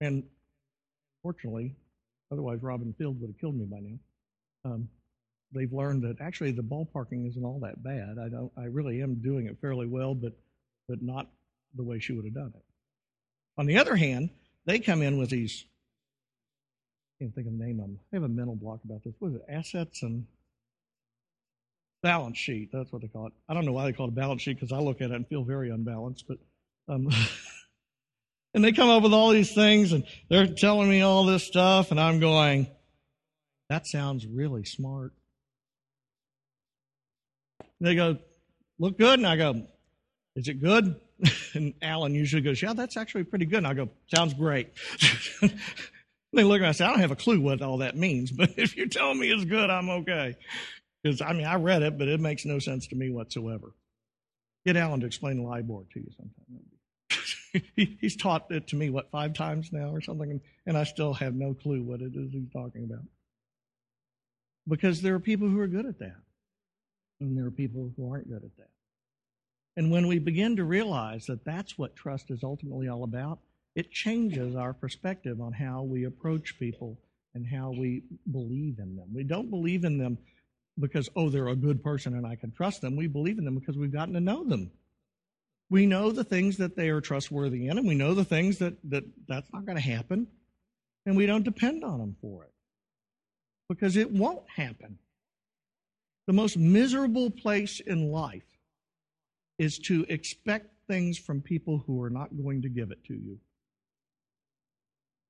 And 0.00 0.22
fortunately, 1.22 1.74
otherwise 2.30 2.62
Robin 2.62 2.94
Field 2.98 3.20
would 3.20 3.30
have 3.30 3.38
killed 3.40 3.56
me 3.56 3.64
by 3.64 3.78
now. 3.80 3.98
Um, 4.64 4.88
they've 5.52 5.72
learned 5.72 6.02
that 6.02 6.20
actually 6.20 6.52
the 6.52 6.62
ballparking 6.62 7.28
isn't 7.28 7.44
all 7.44 7.60
that 7.60 7.82
bad. 7.82 8.16
I 8.22 8.28
don't. 8.28 8.52
I 8.56 8.64
really 8.64 9.02
am 9.02 9.16
doing 9.16 9.46
it 9.46 9.56
fairly 9.60 9.86
well, 9.86 10.14
but 10.14 10.34
but 10.88 11.02
not 11.02 11.28
the 11.74 11.82
way 11.82 11.98
she 11.98 12.12
would 12.12 12.24
have 12.24 12.34
done 12.34 12.52
it. 12.54 12.64
On 13.56 13.66
the 13.66 13.78
other 13.78 13.96
hand, 13.96 14.30
they 14.66 14.78
come 14.78 15.02
in 15.02 15.18
with 15.18 15.30
these 15.30 15.64
can't 17.18 17.34
think 17.34 17.46
of 17.46 17.58
the 17.58 17.64
name 17.64 17.80
of 17.80 17.86
them. 17.86 17.98
I 18.12 18.16
have 18.16 18.22
a 18.22 18.28
mental 18.28 18.54
block 18.54 18.80
about 18.84 19.02
this. 19.04 19.14
What 19.18 19.30
is 19.30 19.34
it? 19.36 19.44
Assets 19.48 20.02
and 20.02 20.26
balance 22.02 22.38
sheet. 22.38 22.70
That's 22.72 22.92
what 22.92 23.02
they 23.02 23.08
call 23.08 23.26
it. 23.26 23.32
I 23.48 23.54
don't 23.54 23.64
know 23.64 23.72
why 23.72 23.86
they 23.86 23.92
call 23.92 24.06
it 24.06 24.10
a 24.10 24.12
balance 24.12 24.42
sheet 24.42 24.54
because 24.54 24.72
I 24.72 24.78
look 24.78 25.00
at 25.00 25.10
it 25.10 25.14
and 25.14 25.26
feel 25.26 25.42
very 25.42 25.70
unbalanced. 25.70 26.26
But 26.28 26.38
um, 26.88 27.10
and 28.54 28.64
they 28.64 28.72
come 28.72 28.88
up 28.88 29.02
with 29.02 29.12
all 29.12 29.30
these 29.30 29.52
things 29.52 29.92
and 29.92 30.04
they're 30.28 30.46
telling 30.46 30.88
me 30.88 31.02
all 31.02 31.24
this 31.24 31.44
stuff, 31.44 31.90
and 31.90 32.00
I'm 32.00 32.20
going, 32.20 32.68
that 33.68 33.86
sounds 33.86 34.26
really 34.26 34.64
smart. 34.64 35.12
They 37.80 37.94
go, 37.94 38.18
look 38.78 38.98
good, 38.98 39.18
and 39.18 39.26
I 39.26 39.36
go, 39.36 39.66
is 40.36 40.48
it 40.48 40.60
good? 40.60 40.96
And 41.54 41.72
Alan 41.82 42.14
usually 42.14 42.42
goes, 42.42 42.60
yeah, 42.62 42.74
that's 42.74 42.96
actually 42.96 43.24
pretty 43.24 43.46
good. 43.46 43.58
And 43.58 43.66
I 43.66 43.72
go, 43.72 43.88
sounds 44.14 44.34
great. 44.34 44.70
They 46.38 46.44
look 46.44 46.58
at 46.58 46.62
me 46.62 46.66
and 46.68 46.76
say, 46.76 46.84
I 46.84 46.90
don't 46.90 47.00
have 47.00 47.10
a 47.10 47.16
clue 47.16 47.40
what 47.40 47.62
all 47.62 47.78
that 47.78 47.96
means, 47.96 48.30
but 48.30 48.50
if 48.56 48.76
you're 48.76 48.86
telling 48.86 49.18
me 49.18 49.28
it's 49.28 49.44
good, 49.44 49.70
I'm 49.70 49.90
okay. 49.90 50.36
Because, 51.02 51.20
I 51.20 51.32
mean, 51.32 51.46
I 51.46 51.56
read 51.56 51.82
it, 51.82 51.98
but 51.98 52.06
it 52.06 52.20
makes 52.20 52.44
no 52.44 52.60
sense 52.60 52.86
to 52.88 52.94
me 52.94 53.10
whatsoever. 53.10 53.74
Get 54.64 54.76
Alan 54.76 55.00
to 55.00 55.06
explain 55.06 55.42
LIBOR 55.42 55.82
to 55.92 55.98
you 55.98 56.10
sometime. 56.16 57.66
he's 58.00 58.14
taught 58.14 58.52
it 58.52 58.68
to 58.68 58.76
me, 58.76 58.88
what, 58.88 59.10
five 59.10 59.32
times 59.32 59.72
now 59.72 59.88
or 59.88 60.00
something, 60.00 60.40
and 60.64 60.78
I 60.78 60.84
still 60.84 61.12
have 61.14 61.34
no 61.34 61.54
clue 61.54 61.82
what 61.82 62.02
it 62.02 62.12
is 62.14 62.30
he's 62.30 62.52
talking 62.52 62.84
about. 62.84 63.04
Because 64.68 65.02
there 65.02 65.16
are 65.16 65.20
people 65.20 65.48
who 65.48 65.58
are 65.58 65.66
good 65.66 65.86
at 65.86 65.98
that, 65.98 66.20
and 67.20 67.36
there 67.36 67.46
are 67.46 67.50
people 67.50 67.90
who 67.96 68.12
aren't 68.12 68.28
good 68.28 68.44
at 68.44 68.56
that. 68.58 68.70
And 69.76 69.90
when 69.90 70.06
we 70.06 70.20
begin 70.20 70.54
to 70.56 70.64
realize 70.64 71.26
that 71.26 71.44
that's 71.44 71.76
what 71.76 71.96
trust 71.96 72.30
is 72.30 72.44
ultimately 72.44 72.88
all 72.88 73.02
about, 73.02 73.40
it 73.78 73.92
changes 73.92 74.56
our 74.56 74.72
perspective 74.72 75.40
on 75.40 75.52
how 75.52 75.82
we 75.84 76.02
approach 76.02 76.58
people 76.58 76.98
and 77.32 77.46
how 77.46 77.70
we 77.70 78.02
believe 78.28 78.80
in 78.80 78.96
them. 78.96 79.06
We 79.14 79.22
don't 79.22 79.50
believe 79.50 79.84
in 79.84 79.98
them 79.98 80.18
because, 80.80 81.08
oh, 81.14 81.30
they're 81.30 81.46
a 81.46 81.54
good 81.54 81.80
person 81.80 82.16
and 82.16 82.26
I 82.26 82.34
can 82.34 82.50
trust 82.50 82.80
them. 82.80 82.96
We 82.96 83.06
believe 83.06 83.38
in 83.38 83.44
them 83.44 83.54
because 83.56 83.76
we've 83.76 83.92
gotten 83.92 84.14
to 84.14 84.20
know 84.20 84.42
them. 84.42 84.72
We 85.70 85.86
know 85.86 86.10
the 86.10 86.24
things 86.24 86.56
that 86.56 86.74
they 86.74 86.88
are 86.88 87.00
trustworthy 87.00 87.68
in, 87.68 87.78
and 87.78 87.86
we 87.86 87.94
know 87.94 88.14
the 88.14 88.24
things 88.24 88.58
that, 88.58 88.74
that 88.90 89.04
that's 89.28 89.52
not 89.52 89.64
going 89.64 89.76
to 89.76 89.82
happen, 89.82 90.26
and 91.06 91.16
we 91.16 91.26
don't 91.26 91.44
depend 91.44 91.84
on 91.84 92.00
them 92.00 92.16
for 92.20 92.42
it 92.42 92.52
because 93.68 93.96
it 93.96 94.10
won't 94.10 94.48
happen. 94.56 94.98
The 96.26 96.32
most 96.32 96.56
miserable 96.56 97.30
place 97.30 97.78
in 97.78 98.10
life 98.10 98.58
is 99.56 99.78
to 99.80 100.04
expect 100.08 100.72
things 100.88 101.16
from 101.16 101.42
people 101.42 101.84
who 101.86 102.02
are 102.02 102.10
not 102.10 102.36
going 102.36 102.62
to 102.62 102.68
give 102.68 102.90
it 102.90 103.04
to 103.04 103.14
you 103.14 103.38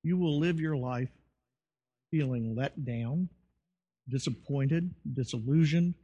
you 0.09 0.17
will 0.17 0.39
live 0.39 0.59
your 0.59 0.77
life 0.77 1.11
feeling 2.11 2.57
let 2.57 2.87
down, 2.87 3.29
disappointed, 4.09 4.95
disillusioned, 5.13 5.95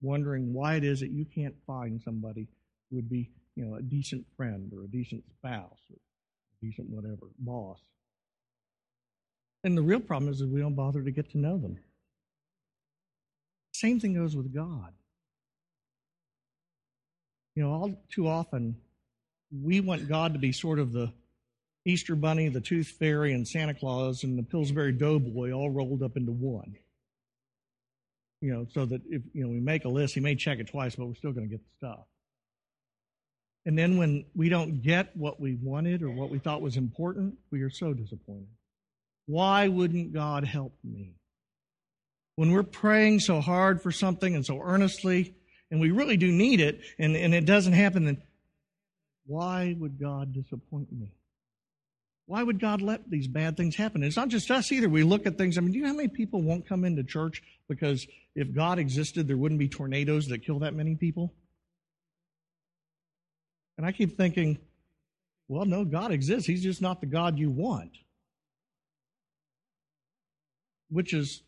wondering 0.00 0.54
why 0.54 0.76
it 0.76 0.84
is 0.84 1.00
that 1.00 1.10
you 1.10 1.24
can't 1.24 1.56
find 1.66 2.00
somebody 2.00 2.46
who 2.88 2.96
would 2.96 3.10
be, 3.10 3.28
you 3.56 3.64
know, 3.64 3.74
a 3.74 3.82
decent 3.82 4.24
friend 4.36 4.70
or 4.72 4.84
a 4.84 4.86
decent 4.86 5.24
spouse 5.32 5.80
or 5.90 5.96
a 5.96 6.64
decent 6.64 6.88
whatever, 6.88 7.26
boss. 7.40 7.80
And 9.64 9.76
the 9.76 9.82
real 9.82 9.98
problem 9.98 10.30
is 10.30 10.38
that 10.38 10.48
we 10.48 10.60
don't 10.60 10.76
bother 10.76 11.02
to 11.02 11.10
get 11.10 11.28
to 11.32 11.38
know 11.38 11.58
them. 11.58 11.76
Same 13.72 13.98
thing 13.98 14.14
goes 14.14 14.36
with 14.36 14.54
God. 14.54 14.92
You 17.56 17.64
know, 17.64 17.72
all 17.72 18.04
too 18.14 18.28
often 18.28 18.76
we 19.50 19.80
want 19.80 20.08
God 20.08 20.34
to 20.34 20.38
be 20.38 20.52
sort 20.52 20.78
of 20.78 20.92
the 20.92 21.12
Easter 21.86 22.14
Bunny, 22.14 22.48
the 22.48 22.60
Tooth 22.60 22.88
Fairy, 22.88 23.32
and 23.32 23.46
Santa 23.46 23.74
Claus, 23.74 24.22
and 24.22 24.38
the 24.38 24.42
Pillsbury 24.42 24.92
Doughboy 24.92 25.52
all 25.52 25.70
rolled 25.70 26.02
up 26.02 26.16
into 26.16 26.32
one. 26.32 26.76
You 28.42 28.52
know, 28.52 28.66
so 28.72 28.86
that 28.86 29.02
if 29.08 29.22
you 29.32 29.44
know 29.44 29.50
we 29.50 29.60
make 29.60 29.84
a 29.84 29.88
list, 29.88 30.14
he 30.14 30.20
may 30.20 30.34
check 30.34 30.58
it 30.58 30.68
twice, 30.68 30.96
but 30.96 31.06
we're 31.06 31.14
still 31.14 31.32
going 31.32 31.48
to 31.48 31.50
get 31.50 31.60
the 31.60 31.86
stuff. 31.86 32.06
And 33.66 33.78
then 33.78 33.98
when 33.98 34.24
we 34.34 34.48
don't 34.48 34.82
get 34.82 35.14
what 35.14 35.40
we 35.40 35.58
wanted 35.60 36.02
or 36.02 36.10
what 36.10 36.30
we 36.30 36.38
thought 36.38 36.62
was 36.62 36.76
important, 36.76 37.34
we 37.50 37.60
are 37.62 37.70
so 37.70 37.92
disappointed. 37.92 38.48
Why 39.26 39.68
wouldn't 39.68 40.12
God 40.12 40.44
help 40.44 40.72
me? 40.82 41.16
When 42.36 42.52
we're 42.52 42.62
praying 42.62 43.20
so 43.20 43.40
hard 43.40 43.82
for 43.82 43.92
something 43.92 44.34
and 44.34 44.46
so 44.46 44.60
earnestly, 44.62 45.34
and 45.70 45.80
we 45.80 45.90
really 45.90 46.16
do 46.16 46.32
need 46.32 46.60
it, 46.60 46.80
and, 46.98 47.14
and 47.14 47.34
it 47.34 47.44
doesn't 47.44 47.74
happen, 47.74 48.06
then 48.06 48.22
why 49.26 49.76
would 49.78 50.00
God 50.00 50.32
disappoint 50.32 50.90
me? 50.90 51.12
Why 52.30 52.44
would 52.44 52.60
God 52.60 52.80
let 52.80 53.10
these 53.10 53.26
bad 53.26 53.56
things 53.56 53.74
happen? 53.74 54.04
It's 54.04 54.14
not 54.14 54.28
just 54.28 54.52
us 54.52 54.70
either. 54.70 54.88
We 54.88 55.02
look 55.02 55.26
at 55.26 55.36
things. 55.36 55.58
I 55.58 55.62
mean, 55.62 55.72
do 55.72 55.78
you 55.78 55.82
know 55.82 55.90
how 55.90 55.96
many 55.96 56.06
people 56.08 56.40
won't 56.40 56.64
come 56.64 56.84
into 56.84 57.02
church 57.02 57.42
because 57.68 58.06
if 58.36 58.54
God 58.54 58.78
existed, 58.78 59.26
there 59.26 59.36
wouldn't 59.36 59.58
be 59.58 59.66
tornadoes 59.66 60.28
that 60.28 60.44
kill 60.46 60.60
that 60.60 60.72
many 60.72 60.94
people? 60.94 61.34
And 63.76 63.84
I 63.84 63.90
keep 63.90 64.16
thinking, 64.16 64.60
well, 65.48 65.64
no, 65.64 65.84
God 65.84 66.12
exists. 66.12 66.46
He's 66.46 66.62
just 66.62 66.80
not 66.80 67.00
the 67.00 67.08
God 67.08 67.36
you 67.36 67.50
want. 67.50 67.98
Which 70.88 71.12
is 71.12 71.42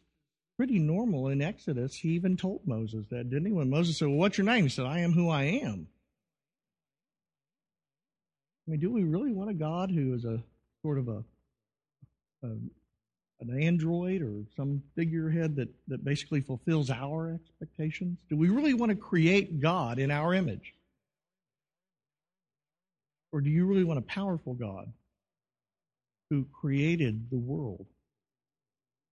pretty 0.57 0.81
normal 0.81 1.29
in 1.29 1.42
Exodus. 1.42 1.95
He 1.95 2.09
even 2.09 2.37
told 2.37 2.66
Moses 2.66 3.07
that, 3.11 3.31
didn't 3.31 3.47
he? 3.47 3.53
When 3.53 3.71
Moses 3.71 3.99
said, 3.99 4.09
Well, 4.09 4.16
what's 4.16 4.37
your 4.37 4.47
name? 4.47 4.64
He 4.64 4.68
said, 4.68 4.87
I 4.87 4.99
am 4.99 5.12
who 5.12 5.31
I 5.31 5.45
am. 5.45 5.87
I 8.66 8.73
mean, 8.73 8.81
do 8.81 8.90
we 8.90 9.05
really 9.05 9.33
want 9.33 9.49
a 9.49 9.55
God 9.55 9.88
who 9.88 10.12
is 10.14 10.25
a 10.25 10.42
sort 10.83 10.99
of 10.99 11.09
a, 11.09 11.25
a 12.45 12.51
an 13.42 13.61
android 13.61 14.23
or 14.23 14.45
some 14.57 14.83
figurehead 14.95 15.57
that, 15.57 15.68
that 15.88 16.05
basically 16.05 16.40
fulfills 16.40 16.90
our 16.90 17.33
expectations? 17.35 18.18
Do 18.31 18.37
we 18.37 18.49
really 18.49 18.75
want 18.75 18.90
to 18.90 18.97
create 18.97 19.61
God 19.61 19.99
in 19.99 20.11
our 20.11 20.33
image? 20.33 20.75
Or 23.33 23.40
do 23.40 23.51
you 23.51 23.66
really 23.66 23.85
want 23.85 23.99
a 23.99 24.03
powerful 24.03 24.55
God 24.55 24.92
who 26.31 26.47
created 26.53 27.31
the 27.31 27.38
world 27.38 27.87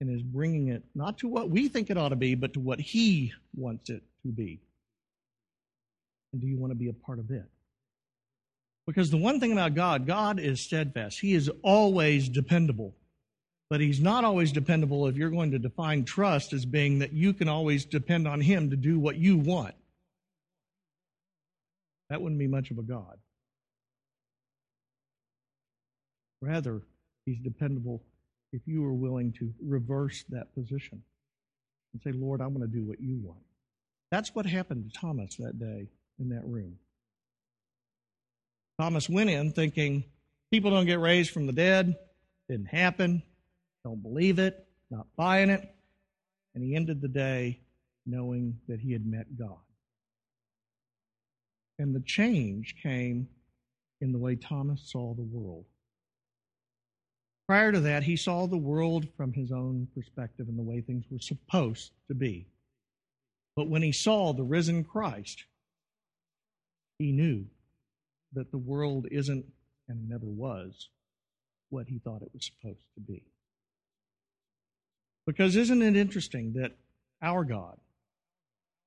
and 0.01 0.09
is 0.09 0.23
bringing 0.23 0.69
it 0.69 0.85
not 0.95 1.19
to 1.19 1.29
what 1.29 1.51
we 1.51 1.69
think 1.69 1.91
it 1.91 1.99
ought 1.99 2.11
to 2.11 2.17
be, 2.17 2.35
but 2.35 2.53
to 2.53 2.61
what 2.61 2.79
He 2.79 3.33
wants 3.57 3.91
it 3.91 4.03
to 4.23 4.29
be? 4.29 4.61
And 6.33 6.41
do 6.41 6.47
you 6.47 6.57
want 6.57 6.71
to 6.71 6.79
be 6.79 6.89
a 6.89 6.93
part 6.93 7.19
of 7.19 7.31
it? 7.31 7.47
Because 8.91 9.09
the 9.09 9.17
one 9.17 9.39
thing 9.39 9.53
about 9.53 9.77
God, 9.77 10.05
God 10.05 10.41
is 10.41 10.61
steadfast. 10.61 11.21
He 11.21 11.35
is 11.35 11.49
always 11.63 12.29
dependable. 12.29 12.97
But 13.69 13.81
He's 13.81 14.01
not 14.01 14.25
always 14.25 14.51
dependable 14.51 15.07
if 15.07 15.15
you're 15.15 15.31
going 15.31 15.53
to 15.53 15.61
define 15.61 16.05
trust 16.05 16.53
as 16.53 16.67
being 16.67 16.99
that 16.99 17.13
you 17.13 17.33
can 17.33 17.49
always 17.49 17.85
depend 17.85 18.27
on 18.27 18.41
Him 18.41 18.71
to 18.71 18.77
do 18.77 18.99
what 18.99 19.15
you 19.15 19.39
want. 19.39 19.77
That 22.09 22.21
wouldn't 22.21 22.41
be 22.41 22.49
much 22.49 22.73
of 22.73 22.79
a 22.79 22.83
God. 22.83 23.17
Rather, 26.43 26.83
He's 27.27 27.39
dependable 27.39 28.03
if 28.53 28.63
you 28.67 28.85
are 28.85 28.93
willing 28.93 29.33
to 29.35 29.55
reverse 29.65 30.25
that 30.31 30.53
position 30.53 31.01
and 31.93 32.03
say, 32.03 32.11
Lord, 32.11 32.41
I 32.41 32.49
want 32.49 32.63
to 32.63 32.67
do 32.67 32.85
what 32.85 33.01
you 33.01 33.21
want. 33.23 33.45
That's 34.11 34.35
what 34.35 34.47
happened 34.47 34.91
to 34.93 35.01
Thomas 35.01 35.37
that 35.37 35.61
day 35.61 35.87
in 36.19 36.31
that 36.31 36.45
room. 36.45 36.77
Thomas 38.81 39.11
went 39.11 39.29
in 39.29 39.53
thinking, 39.53 40.05
people 40.51 40.71
don't 40.71 40.87
get 40.87 41.01
raised 41.01 41.33
from 41.33 41.47
the 41.47 41.53
dead. 41.53 41.97
Didn't 42.49 42.69
happen. 42.69 43.23
Don't 43.85 44.03
believe 44.03 44.39
it. 44.39 44.67
Not 44.91 45.07
buying 45.19 45.51
it. 45.51 45.69
And 46.55 46.65
he 46.65 46.75
ended 46.75 47.03
the 47.03 47.09
day 47.09 47.61
knowing 48.07 48.59
that 48.69 48.81
he 48.81 48.95
had 48.95 49.05
met 49.05 49.39
God. 49.39 49.59
And 51.79 51.95
the 51.95 52.01
change 52.01 52.75
came 52.83 53.29
in 54.01 54.13
the 54.13 54.19
way 54.19 54.35
Thomas 54.35 54.81
saw 54.91 55.13
the 55.13 55.29
world. 55.31 55.67
Prior 57.47 57.73
to 57.73 57.81
that, 57.81 58.05
he 58.05 58.17
saw 58.17 58.47
the 58.47 58.57
world 58.57 59.09
from 59.15 59.35
his 59.35 59.53
own 59.53 59.89
perspective 59.95 60.49
and 60.49 60.59
the 60.59 60.63
way 60.63 60.81
things 60.81 61.05
were 61.11 61.19
supposed 61.19 61.93
to 62.09 62.15
be. 62.15 62.47
But 63.57 63.69
when 63.69 63.83
he 63.83 63.93
saw 63.93 64.33
the 64.33 64.43
risen 64.43 64.85
Christ, 64.85 65.45
he 66.99 67.13
knew 67.13 67.45
that 68.33 68.51
the 68.51 68.59
world 68.59 69.07
isn't 69.11 69.45
and 69.89 70.09
never 70.09 70.27
was 70.27 70.89
what 71.71 71.89
he 71.89 71.99
thought 71.99 72.23
it 72.23 72.31
was 72.33 72.45
supposed 72.47 72.85
to 72.95 73.01
be. 73.01 73.23
Because 75.27 75.57
isn't 75.57 75.83
it 75.83 75.97
interesting 75.97 76.53
that 76.55 76.73
our 77.23 77.45
God, 77.45 77.79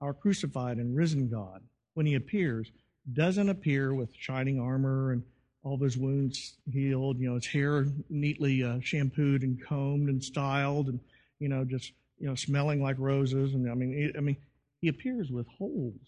our 0.02 0.14
crucified 0.14 0.78
and 0.78 0.96
risen 0.96 1.30
God, 1.30 1.62
when 1.94 2.06
he 2.06 2.16
appears, 2.16 2.72
doesn't 3.12 3.50
appear 3.50 3.94
with 3.94 4.16
shining 4.16 4.60
armor 4.60 5.12
and 5.12 5.24
all 5.64 5.78
his 5.78 5.98
wounds 5.98 6.58
healed, 6.72 7.20
you 7.20 7.30
know, 7.30 7.36
his 7.36 7.48
hair 7.48 7.88
neatly 8.10 8.64
uh, 8.64 8.80
shampooed 8.82 9.44
and 9.44 9.64
combed 9.64 10.10
and 10.10 10.24
styled, 10.24 10.88
and 10.88 11.00
you 11.40 11.48
know, 11.48 11.64
just 11.64 11.94
you 12.20 12.28
know, 12.28 12.36
smelling 12.36 12.82
like 12.82 12.98
roses. 13.00 13.54
And 13.54 13.70
I 13.70 13.74
mean, 13.74 14.12
I 14.18 14.20
mean, 14.20 14.38
he 14.82 14.90
appears 14.90 15.32
with 15.32 15.48
holes 15.48 16.02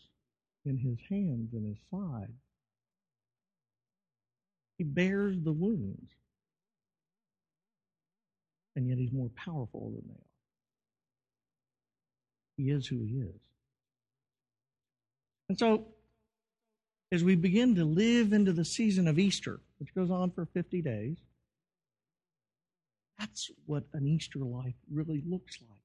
in 0.65 0.77
his 0.77 0.97
hands 1.09 1.53
and 1.53 1.65
his 1.65 1.77
side. 1.91 2.33
He 4.77 4.83
bears 4.83 5.37
the 5.41 5.53
wounds, 5.53 6.11
and 8.75 8.87
yet 8.87 8.97
he's 8.97 9.11
more 9.11 9.29
powerful 9.35 9.91
than 9.91 10.03
they 10.07 10.13
are. 10.13 10.25
He 12.57 12.69
is 12.71 12.87
who 12.87 13.03
he 13.03 13.19
is. 13.19 13.41
And 15.49 15.59
so 15.59 15.87
as 17.11 17.23
we 17.23 17.35
begin 17.35 17.75
to 17.75 17.85
live 17.85 18.33
into 18.33 18.51
the 18.51 18.65
season 18.65 19.07
of 19.07 19.19
Easter, 19.19 19.59
which 19.77 19.93
goes 19.93 20.11
on 20.11 20.31
for 20.31 20.45
50 20.47 20.81
days, 20.81 21.17
that's 23.17 23.49
what 23.65 23.83
an 23.93 24.07
Easter 24.07 24.39
life 24.39 24.75
really 24.91 25.23
looks 25.25 25.59
like. 25.69 25.79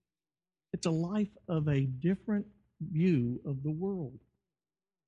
It's 0.73 0.87
a 0.87 0.91
life 0.91 1.37
of 1.49 1.69
a 1.69 1.83
different 1.83 2.47
view 2.81 3.41
of 3.45 3.63
the 3.63 3.71
world, 3.71 4.19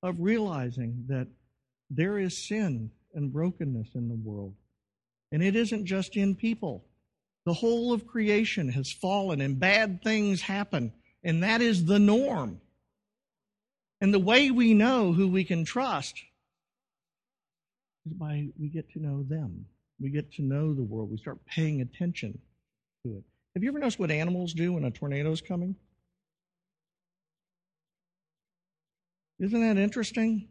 of 0.03 0.21
realizing 0.21 1.07
that 1.09 1.29
there 1.90 2.18
is 2.18 2.37
sin 2.37 2.90
and 3.14 3.33
brokenness 3.33 3.88
in 3.94 4.09
the 4.09 4.14
world. 4.14 4.55
And 5.31 5.42
it 5.42 5.57
isn't 5.57 5.87
just 5.87 6.16
in 6.16 6.35
people. 6.35 6.85
The 7.44 7.55
whole 7.55 7.92
of 7.92 8.07
creation 8.07 8.68
has 8.68 8.92
fallen 8.92 9.40
and 9.40 9.59
bad 9.59 10.03
things 10.03 10.42
happen, 10.42 10.92
and 11.25 11.42
that 11.42 11.61
is 11.61 11.85
the 11.85 11.98
norm. 11.98 12.61
And 14.01 14.12
the 14.12 14.18
way 14.18 14.51
we 14.51 14.75
know 14.75 15.12
who 15.12 15.29
we 15.29 15.44
can 15.44 15.64
trust 15.64 16.22
is 18.07 18.12
by 18.12 18.48
we 18.59 18.68
get 18.68 18.90
to 18.92 19.01
know 19.01 19.22
them. 19.22 19.66
We 20.01 20.11
get 20.11 20.33
to 20.35 20.42
know 20.42 20.75
the 20.75 20.83
world. 20.83 21.11
We 21.11 21.18
start 21.18 21.44
paying 21.46 21.81
attention 21.81 22.38
to 23.05 23.16
it. 23.16 23.25
Have 23.55 23.62
you 23.62 23.70
ever 23.70 23.79
noticed 23.79 23.98
what 23.98 24.11
animals 24.11 24.55
do 24.55 24.72
when 24.72 24.85
a 24.85 24.90
tornado 24.90 25.31
is 25.31 25.40
coming? 25.40 25.77
Isn't 29.38 29.61
that 29.61 29.81
interesting? 29.81 30.48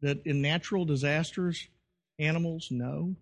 That 0.00 0.24
in 0.26 0.40
natural 0.40 0.84
disasters, 0.84 1.68
animals 2.18 2.70
know 2.70 3.14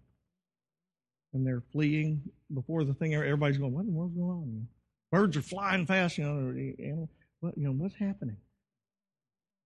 and 1.33 1.47
they're 1.47 1.63
fleeing 1.73 2.23
before 2.53 2.85
the 2.85 2.95
thing. 2.95 3.15
Everybody's 3.15 3.59
going, 3.59 3.73
"What 3.73 3.81
in 3.81 3.89
the 3.89 3.93
world's 3.93 4.15
going 4.15 4.31
on?" 4.31 4.69
Birds 5.11 5.37
are 5.37 5.43
flying 5.43 5.87
fast. 5.87 6.19
You 6.19 6.25
know, 6.25 6.75
animal, 6.79 7.11
what, 7.41 7.57
you 7.59 7.65
know, 7.65 7.73
what's 7.73 7.95
happening? 7.95 8.39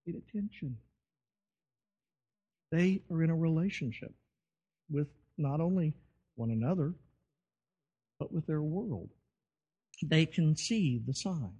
Pay 0.05 0.15
attention. 0.17 0.77
They 2.71 3.01
are 3.09 3.23
in 3.23 3.29
a 3.29 3.35
relationship 3.35 4.13
with 4.89 5.07
not 5.37 5.61
only 5.61 5.93
one 6.35 6.51
another, 6.51 6.93
but 8.19 8.31
with 8.31 8.45
their 8.47 8.61
world. 8.61 9.09
They 10.03 10.25
can 10.25 10.55
see 10.55 10.99
the 11.05 11.13
signs 11.13 11.51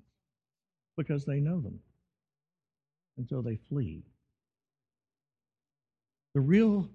because 0.98 1.26
they 1.26 1.40
know 1.40 1.62
them. 1.62 1.80
And 3.18 3.28
so 3.28 3.42
they 3.42 3.58
flee. 3.70 4.04
The 6.34 6.42
real 6.42 6.90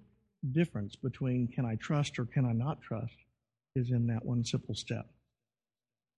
difference 0.53 0.95
between 0.95 1.47
can 1.47 1.65
I 1.65 1.75
trust 1.75 2.19
or 2.19 2.25
can 2.25 2.45
I 2.45 2.53
not 2.53 2.81
trust 2.81 3.15
is 3.75 3.91
in 3.91 4.07
that 4.07 4.25
one 4.25 4.43
simple 4.43 4.75
step. 4.75 5.07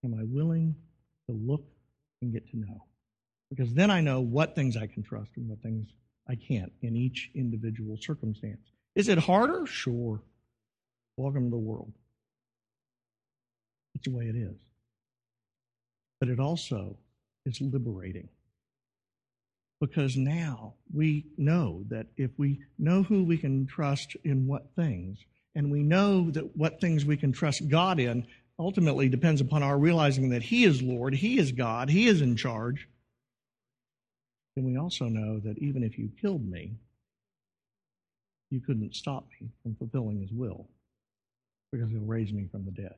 Am 0.06 0.14
I 0.14 0.24
willing 0.24 0.76
to 1.30 1.36
look 1.36 1.66
and 2.22 2.34
get 2.34 2.50
to 2.50 2.58
know. 2.58 2.86
Because 3.50 3.74
then 3.74 3.90
I 3.90 4.02
know 4.02 4.22
what 4.22 4.56
things 4.56 4.78
I 4.78 4.88
can 4.88 5.04
trust 5.04 5.32
and 5.36 5.48
what 5.50 5.62
things 5.62 5.90
I 6.28 6.36
can't 6.36 6.72
in 6.82 6.96
each 6.96 7.32
individual 7.34 7.98
circumstance. 8.00 8.62
Is 8.96 9.10
it 9.10 9.18
harder? 9.18 9.66
Sure. 9.66 10.22
Welcome 11.18 11.46
to 11.46 11.50
the 11.50 11.58
world. 11.58 11.92
That's 13.94 14.08
the 14.08 14.16
way 14.16 14.26
it 14.26 14.36
is. 14.36 14.56
But 16.20 16.30
it 16.30 16.40
also 16.40 16.98
is 17.46 17.60
liberating. 17.62 18.30
Because 19.80 20.18
now 20.18 20.74
we 20.94 21.26
know 21.38 21.86
that 21.90 22.08
if 22.18 22.32
we 22.38 22.60
know 22.78 23.04
who 23.04 23.24
we 23.24 23.38
can 23.38 23.66
trust 23.66 24.16
in 24.24 24.46
what 24.48 24.76
things, 24.76 25.20
and 25.56 25.72
we 25.72 25.84
know 25.84 26.30
that 26.32 26.56
what 26.58 26.82
things 26.82 27.06
we 27.06 27.18
can 27.18 27.32
trust 27.32 27.68
God 27.70 28.00
in 28.00 28.28
ultimately 28.58 29.08
depends 29.08 29.40
upon 29.40 29.64
our 29.64 29.78
realizing 29.78 30.30
that 30.30 30.44
He 30.44 30.66
is 30.66 30.82
Lord, 30.82 31.14
He 31.14 31.40
is 31.40 31.52
God, 31.54 31.90
He 31.90 32.08
is 32.08 32.22
in 32.22 32.36
charge, 32.36 32.88
then 34.60 34.66
we 34.66 34.78
also 34.78 35.06
know 35.06 35.40
that 35.40 35.58
even 35.60 35.84
if 35.84 35.98
you 35.98 36.10
killed 36.20 36.46
me, 36.46 36.74
you 38.50 38.60
couldn't 38.60 38.94
stop 38.94 39.26
me 39.40 39.48
from 39.64 39.76
fulfilling 39.76 40.20
His 40.20 40.32
will 40.32 40.68
because 41.72 41.90
He'll 41.90 42.02
raise 42.02 42.34
me 42.34 42.48
from 42.52 42.66
the 42.66 42.72
dead. 42.72 42.96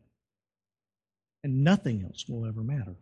And 1.43 1.63
nothing 1.63 2.03
else 2.03 2.25
will 2.27 2.47
ever 2.47 2.61
matter. 2.61 2.95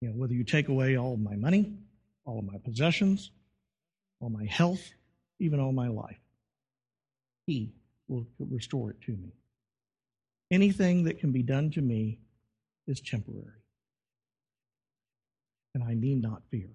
You 0.00 0.08
know, 0.08 0.14
whether 0.14 0.34
you 0.34 0.44
take 0.44 0.68
away 0.68 0.96
all 0.96 1.14
of 1.14 1.20
my 1.20 1.34
money, 1.34 1.72
all 2.24 2.38
of 2.38 2.44
my 2.44 2.58
possessions, 2.64 3.30
all 4.20 4.30
my 4.30 4.44
health, 4.44 4.82
even 5.40 5.60
all 5.60 5.72
my 5.72 5.88
life, 5.88 6.18
He 7.46 7.72
will 8.06 8.26
restore 8.38 8.90
it 8.90 9.00
to 9.02 9.12
me. 9.12 9.32
Anything 10.50 11.04
that 11.04 11.18
can 11.18 11.32
be 11.32 11.42
done 11.42 11.70
to 11.72 11.80
me 11.80 12.18
is 12.86 13.00
temporary. 13.00 13.62
And 15.74 15.84
I 15.84 15.94
need 15.94 16.22
not 16.22 16.42
fear. 16.50 16.70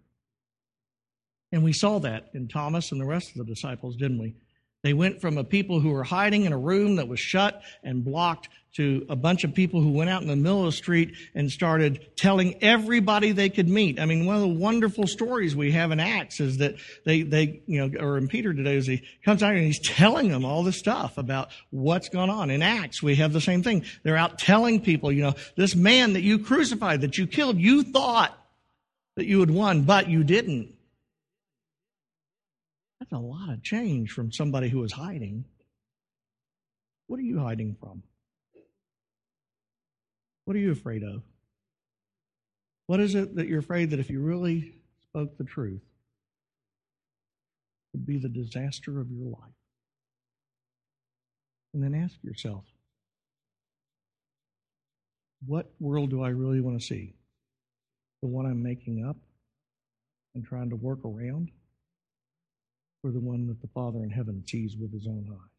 And 1.52 1.64
we 1.64 1.74
saw 1.74 2.00
that 2.00 2.30
in 2.34 2.48
Thomas 2.48 2.92
and 2.92 3.00
the 3.00 3.06
rest 3.06 3.32
of 3.32 3.38
the 3.38 3.54
disciples, 3.54 3.96
didn't 3.96 4.20
we? 4.20 4.36
They 4.84 4.94
went 4.94 5.22
from 5.22 5.38
a 5.38 5.46
people 5.46 5.80
who 5.80 5.92
were 5.92 6.04
hiding 6.04 6.44
in 6.44 6.52
a 6.52 6.58
room 6.58 6.98
that 6.98 7.08
was 7.08 7.20
shut 7.20 7.62
and 7.84 8.04
blocked 8.04 8.50
to 8.76 9.06
a 9.08 9.16
bunch 9.16 9.44
of 9.44 9.54
people 9.54 9.82
who 9.82 9.92
went 9.92 10.10
out 10.10 10.24
in 10.24 10.28
the 10.28 10.36
middle 10.36 10.60
of 10.60 10.66
the 10.66 10.72
street 10.78 11.14
and 11.36 11.50
started 11.50 12.06
telling 12.18 12.62
everybody 12.62 13.32
they 13.32 13.48
could 13.50 13.70
meet. 13.70 14.00
I 14.00 14.06
mean, 14.06 14.26
one 14.26 14.36
of 14.36 14.42
the 14.42 14.48
wonderful 14.48 15.08
stories 15.08 15.56
we 15.56 15.72
have 15.72 15.92
in 15.92 16.02
Acts 16.02 16.42
is 16.42 16.58
that 16.58 16.76
they, 17.06 17.22
they, 17.22 17.62
you 17.66 17.88
know, 17.88 18.00
or 18.00 18.18
in 18.18 18.28
Peter 18.28 18.54
today 18.54 18.76
is 18.76 18.86
he 18.88 19.04
comes 19.24 19.42
out 19.42 19.54
and 19.54 19.64
he's 19.64 19.80
telling 19.80 20.30
them 20.30 20.44
all 20.44 20.64
this 20.64 20.78
stuff 20.78 21.18
about 21.18 21.50
what's 21.70 22.10
going 22.10 22.32
on. 22.32 22.50
In 22.50 22.62
Acts, 22.62 23.02
we 23.02 23.16
have 23.16 23.32
the 23.32 23.42
same 23.42 23.64
thing. 23.64 23.86
They're 24.02 24.18
out 24.18 24.38
telling 24.38 24.82
people, 24.82 25.12
you 25.12 25.22
know, 25.22 25.36
this 25.56 25.76
man 25.76 26.14
that 26.14 26.24
you 26.24 26.40
crucified, 26.40 27.02
that 27.02 27.18
you 27.18 27.28
killed, 27.28 27.58
you 27.58 27.84
thought 27.84 28.38
that 29.16 29.28
you 29.28 29.40
had 29.40 29.52
won, 29.52 29.84
but 29.84 30.10
you 30.10 30.24
didn't. 30.26 30.74
That's 33.04 33.12
a 33.12 33.18
lot 33.18 33.50
of 33.50 33.62
change 33.62 34.12
from 34.12 34.32
somebody 34.32 34.70
who 34.70 34.80
was 34.80 34.94
hiding. 34.94 35.44
What 37.08 37.20
are 37.20 37.24
you 37.24 37.38
hiding 37.38 37.76
from? 37.78 38.02
What 40.46 40.56
are 40.56 40.60
you 40.62 40.72
afraid 40.72 41.04
of? 41.04 41.22
What 42.88 43.02
is 43.02 43.14
it 43.16 43.36
that 43.36 43.48
you're 43.50 43.60
afraid 43.60 43.90
that 43.90 44.00
if 44.00 44.10
you 44.10 44.22
really 44.22 44.76
spoke 45.02 45.38
the 45.38 45.44
truth, 45.44 45.82
would 47.92 48.06
be 48.06 48.20
the 48.20 48.30
disaster 48.30 49.02
of 49.02 49.12
your 49.12 49.28
life? 49.32 49.52
And 51.74 51.84
then 51.84 51.94
ask 51.94 52.16
yourself, 52.24 52.64
what 55.46 55.74
world 55.82 56.10
do 56.10 56.24
I 56.24 56.30
really 56.30 56.62
want 56.62 56.80
to 56.80 56.86
see? 56.86 57.16
The 58.22 58.30
one 58.30 58.46
I'm 58.46 58.64
making 58.64 59.06
up 59.06 59.18
and 60.36 60.46
trying 60.46 60.70
to 60.70 60.78
work 60.78 61.00
around? 61.04 61.52
Or 63.04 63.12
the 63.12 63.20
one 63.20 63.48
that 63.48 63.62
the 63.62 63.68
Father 63.68 64.04
in 64.04 64.10
heaven 64.10 64.44
sees 64.48 64.76
with 64.78 64.94
his 64.94 65.06
own 65.08 65.28
eyes. 65.30 65.50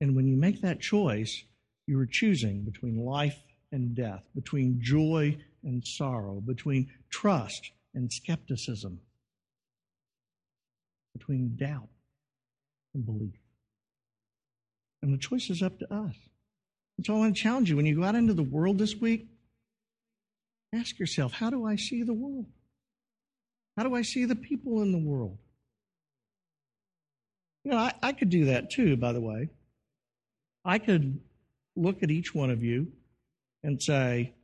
And 0.00 0.16
when 0.16 0.26
you 0.26 0.36
make 0.36 0.62
that 0.62 0.80
choice, 0.80 1.44
you 1.86 1.98
are 2.00 2.06
choosing 2.06 2.62
between 2.62 3.04
life 3.04 3.38
and 3.70 3.94
death, 3.94 4.24
between 4.34 4.80
joy 4.80 5.38
and 5.62 5.86
sorrow, 5.86 6.40
between 6.40 6.90
trust 7.10 7.70
and 7.94 8.10
skepticism, 8.12 9.00
between 11.12 11.56
doubt 11.56 11.88
and 12.94 13.04
belief. 13.04 13.38
And 15.02 15.12
the 15.12 15.18
choice 15.18 15.50
is 15.50 15.62
up 15.62 15.78
to 15.78 15.92
us. 15.92 16.14
And 16.96 17.06
so 17.06 17.14
I 17.14 17.18
want 17.18 17.36
to 17.36 17.42
challenge 17.42 17.70
you 17.70 17.76
when 17.76 17.86
you 17.86 17.96
go 17.96 18.04
out 18.04 18.14
into 18.14 18.34
the 18.34 18.42
world 18.42 18.78
this 18.78 18.96
week, 18.96 19.26
ask 20.74 20.98
yourself, 20.98 21.32
how 21.32 21.50
do 21.50 21.64
I 21.64 21.76
see 21.76 22.02
the 22.02 22.14
world? 22.14 22.46
How 23.76 23.84
do 23.84 23.94
I 23.94 24.02
see 24.02 24.24
the 24.24 24.36
people 24.36 24.82
in 24.82 24.92
the 24.92 24.98
world? 24.98 25.38
You 27.64 27.72
know, 27.72 27.78
I, 27.78 27.92
I 28.02 28.12
could 28.12 28.30
do 28.30 28.46
that 28.46 28.70
too, 28.70 28.96
by 28.96 29.12
the 29.12 29.20
way. 29.20 29.48
I 30.64 30.78
could 30.78 31.20
look 31.76 32.02
at 32.02 32.10
each 32.10 32.34
one 32.34 32.50
of 32.50 32.62
you 32.62 32.88
and 33.62 33.80
say, 33.82 34.34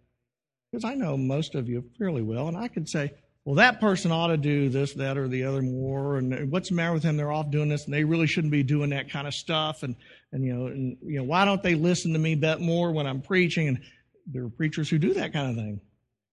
because 0.71 0.85
I 0.85 0.95
know 0.95 1.17
most 1.17 1.55
of 1.55 1.69
you 1.69 1.85
fairly 1.99 2.23
well, 2.23 2.49
and 2.49 2.57
I 2.57 2.69
could 2.69 2.89
say, 2.89 3.13
well, 3.45 3.55
that 3.57 3.81
person 3.81 4.11
ought 4.11 4.29
to 4.29 4.37
do 4.37 4.69
this, 4.69 4.95
that, 4.95 5.17
or 5.17 5.29
the 5.29 5.45
other 5.45 5.63
more, 5.63 6.17
and 6.17 6.51
what's 6.51 6.71
the 6.71 6.75
matter 6.75 6.93
with 6.93 7.05
them? 7.05 7.17
They're 7.17 7.31
off 7.31 7.51
doing 7.51 7.69
this, 7.69 7.85
and 7.85 7.95
they 7.95 8.03
really 8.03 8.27
shouldn't 8.27 8.51
be 8.51 8.65
doing 8.65 8.91
that 8.91 9.09
kind 9.09 9.29
of 9.29 9.35
stuff, 9.35 9.85
and 9.85 9.95
and 10.33 10.45
you 10.45 10.53
know, 10.53 10.67
and 10.67 10.97
you 11.03 11.19
know, 11.19 11.25
why 11.25 11.45
don't 11.45 11.63
they 11.63 11.77
listen 11.77 12.13
to 12.13 12.19
me 12.19 12.35
bet 12.35 12.61
more 12.61 12.91
when 12.91 13.07
I'm 13.07 13.23
preaching? 13.23 13.69
And 13.69 13.81
there 14.27 14.45
are 14.45 14.51
preachers 14.51 14.91
who 14.91 14.99
do 14.99 15.15
that 15.15 15.33
kind 15.33 15.51
of 15.51 15.55
thing. 15.55 15.81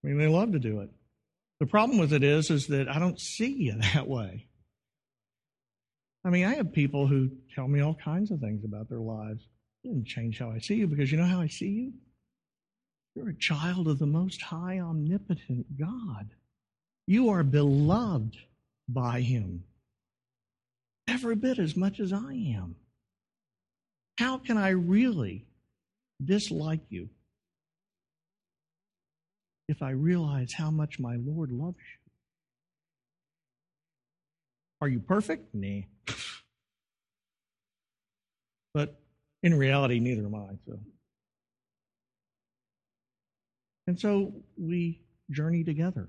I 0.02 0.06
mean, 0.08 0.18
they 0.18 0.26
love 0.26 0.50
to 0.52 0.58
do 0.58 0.80
it. 0.80 0.90
The 1.64 1.70
problem 1.70 1.96
with 1.96 2.12
it 2.12 2.22
is, 2.22 2.50
is 2.50 2.66
that 2.66 2.90
I 2.90 2.98
don't 2.98 3.18
see 3.18 3.50
you 3.50 3.72
that 3.94 4.06
way. 4.06 4.48
I 6.22 6.28
mean, 6.28 6.44
I 6.44 6.56
have 6.56 6.74
people 6.74 7.06
who 7.06 7.30
tell 7.54 7.66
me 7.68 7.80
all 7.80 7.94
kinds 7.94 8.30
of 8.30 8.40
things 8.40 8.66
about 8.66 8.90
their 8.90 9.00
lives. 9.00 9.40
It 9.82 9.88
didn't 9.88 10.06
change 10.06 10.38
how 10.38 10.50
I 10.50 10.58
see 10.58 10.74
you 10.74 10.86
because 10.86 11.10
you 11.10 11.16
know 11.16 11.24
how 11.24 11.40
I 11.40 11.46
see 11.46 11.68
you? 11.70 11.92
You're 13.14 13.30
a 13.30 13.38
child 13.38 13.88
of 13.88 13.98
the 13.98 14.04
Most 14.04 14.42
High, 14.42 14.78
Omnipotent 14.78 15.78
God. 15.78 16.28
You 17.06 17.30
are 17.30 17.42
beloved 17.42 18.36
by 18.86 19.22
Him 19.22 19.64
every 21.08 21.34
bit 21.34 21.58
as 21.58 21.78
much 21.78 21.98
as 21.98 22.12
I 22.12 22.34
am. 22.58 22.76
How 24.18 24.36
can 24.36 24.58
I 24.58 24.68
really 24.68 25.46
dislike 26.22 26.84
you 26.90 27.08
if 29.68 29.82
I 29.82 29.90
realize 29.90 30.52
how 30.52 30.70
much 30.70 30.98
my 30.98 31.16
Lord 31.16 31.50
loves 31.50 31.78
you. 31.78 32.10
Are 34.80 34.88
you 34.88 35.00
perfect? 35.00 35.54
Nah. 35.54 35.82
but 38.74 39.00
in 39.42 39.54
reality, 39.54 40.00
neither 40.00 40.26
am 40.26 40.34
I. 40.34 40.48
So. 40.66 40.78
And 43.86 43.98
so 43.98 44.34
we 44.58 45.00
journey 45.30 45.64
together 45.64 46.08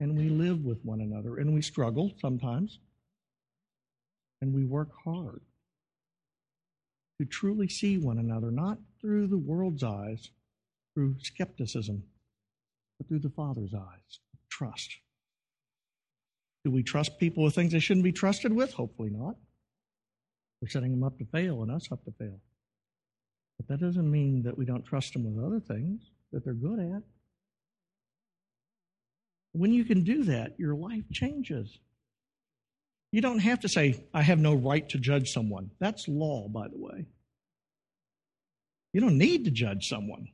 and 0.00 0.16
we 0.16 0.28
live 0.28 0.64
with 0.64 0.78
one 0.84 1.00
another 1.00 1.36
and 1.36 1.52
we 1.54 1.62
struggle 1.62 2.12
sometimes 2.20 2.78
and 4.40 4.54
we 4.54 4.64
work 4.64 4.90
hard 5.04 5.40
to 7.18 7.26
truly 7.26 7.68
see 7.68 7.96
one 7.96 8.18
another, 8.18 8.50
not 8.50 8.78
through 9.00 9.26
the 9.26 9.38
world's 9.38 9.82
eyes, 9.82 10.30
through 10.94 11.16
skepticism 11.20 12.02
but 12.98 13.08
through 13.08 13.20
the 13.20 13.30
Father's 13.30 13.74
eyes. 13.74 14.20
Trust. 14.50 14.96
Do 16.64 16.70
we 16.70 16.82
trust 16.82 17.18
people 17.18 17.44
with 17.44 17.54
things 17.54 17.72
they 17.72 17.78
shouldn't 17.78 18.04
be 18.04 18.12
trusted 18.12 18.52
with? 18.52 18.72
Hopefully 18.72 19.10
not. 19.10 19.36
We're 20.60 20.68
setting 20.68 20.90
them 20.90 21.04
up 21.04 21.18
to 21.18 21.24
fail 21.26 21.62
and 21.62 21.70
us 21.70 21.88
up 21.92 22.04
to 22.04 22.12
fail. 22.12 22.40
But 23.58 23.68
that 23.68 23.84
doesn't 23.84 24.10
mean 24.10 24.42
that 24.42 24.56
we 24.56 24.64
don't 24.64 24.84
trust 24.84 25.12
them 25.12 25.24
with 25.24 25.44
other 25.44 25.60
things 25.60 26.10
that 26.32 26.44
they're 26.44 26.54
good 26.54 26.80
at. 26.80 27.02
When 29.52 29.72
you 29.72 29.84
can 29.84 30.04
do 30.04 30.24
that, 30.24 30.58
your 30.58 30.74
life 30.74 31.04
changes. 31.12 31.78
You 33.12 33.20
don't 33.22 33.38
have 33.38 33.60
to 33.60 33.68
say, 33.68 34.04
I 34.12 34.22
have 34.22 34.38
no 34.38 34.54
right 34.54 34.86
to 34.90 34.98
judge 34.98 35.32
someone. 35.32 35.70
That's 35.78 36.08
law, 36.08 36.48
by 36.48 36.68
the 36.68 36.76
way. 36.76 37.06
You 38.92 39.00
don't 39.00 39.18
need 39.18 39.44
to 39.44 39.50
judge 39.50 39.88
someone. 39.88 40.28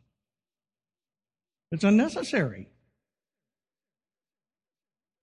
It's 1.72 1.85
unnecessary 1.85 2.68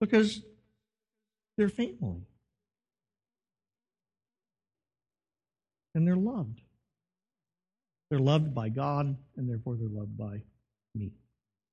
because 0.02 0.42
they're 1.58 1.70
family 1.70 2.26
and 5.96 6.08
they're 6.08 6.18
loved. 6.18 6.62
They're 8.10 8.20
loved 8.20 8.56
by 8.56 8.70
God, 8.70 9.16
and 9.38 9.48
therefore 9.48 9.76
they're 9.76 9.88
loved 9.88 10.18
by 10.18 10.42
me, 10.96 11.12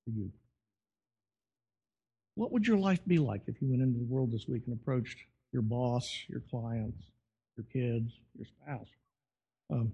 you. 0.06 0.30
What 2.34 2.52
would 2.52 2.66
your 2.66 2.76
life 2.76 3.00
be 3.06 3.18
like 3.18 3.42
if 3.46 3.62
you 3.62 3.68
went 3.70 3.80
into 3.80 3.98
the 3.98 4.04
world 4.04 4.30
this 4.30 4.46
week 4.46 4.64
and 4.66 4.78
approached 4.78 5.16
your 5.52 5.62
boss, 5.62 6.06
your 6.28 6.42
clients, 6.50 7.02
your 7.56 7.64
kids, 7.72 8.12
your 8.36 8.44
spouse 8.44 8.88
um, 9.70 9.92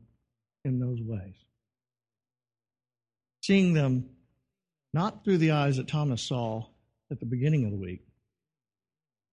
in 0.65 0.81
those 0.81 1.01
ways? 1.01 1.37
seeing 3.43 3.73
them 3.73 4.09
not 4.93 5.25
through 5.25 5.39
the 5.39 5.51
eyes 5.53 5.77
that 5.77 5.89
Thomas 5.89 6.23
saw 6.23 6.67
at 7.11 7.21
the 7.21 7.27
beginning 7.27 7.65
of 7.65 7.71
the 7.71 7.77
week, 7.77 8.03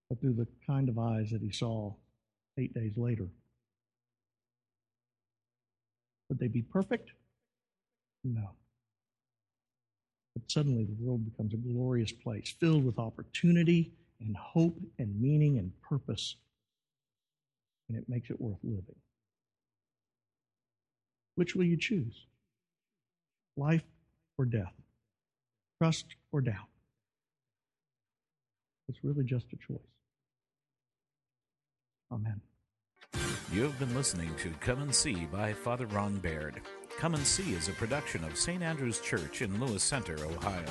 but 0.10 0.20
through 0.22 0.34
the 0.34 0.48
kind 0.66 0.90
of 0.90 0.98
eyes 0.98 1.32
that 1.32 1.42
he 1.42 1.52
saw 1.52 1.94
eight 2.58 2.74
days 2.74 2.94
later. 2.98 3.28
Would 6.30 6.40
they 6.40 6.48
be 6.48 6.62
perfect? 6.62 7.12
No. 8.24 8.50
But 10.36 10.50
suddenly 10.52 10.86
the 10.86 10.96
world 11.00 11.26
becomes 11.26 11.54
a 11.54 11.58
glorious 11.58 12.12
place 12.12 12.56
filled 12.60 12.86
with 12.86 13.00
opportunity 13.00 13.94
and 14.20 14.36
hope 14.38 14.78
and 14.98 15.20
meaning 15.20 15.58
and 15.58 15.72
purpose. 15.82 16.36
And 17.88 17.98
it 17.98 18.08
makes 18.08 18.30
it 18.30 18.40
worth 18.40 18.60
living. 18.64 18.96
Which 21.36 21.56
will 21.56 21.64
you 21.64 21.78
choose? 21.78 22.28
Life 23.58 23.84
or 24.38 24.46
death? 24.46 24.74
Trust 25.80 26.06
or 26.34 26.42
doubt? 26.42 26.68
It's 28.90 29.00
really 29.04 29.24
just 29.24 29.46
a 29.54 29.56
choice. 29.56 29.80
Amen. 32.12 32.42
You 33.54 33.64
have 33.64 33.80
been 33.80 33.96
listening 33.96 34.36
to 34.40 34.50
Come 34.60 34.82
and 34.82 34.94
See 34.94 35.26
by 35.26 35.54
Father 35.54 35.86
Ron 35.88 36.18
Baird. 36.18 36.62
Come 36.98 37.16
and 37.16 37.26
See 37.26 37.54
is 37.54 37.70
a 37.70 37.74
production 37.74 38.24
of 38.24 38.38
St. 38.38 38.62
Andrew's 38.62 39.00
Church 39.00 39.42
in 39.42 39.60
Lewis 39.60 39.82
Center, 39.82 40.24
Ohio. 40.26 40.66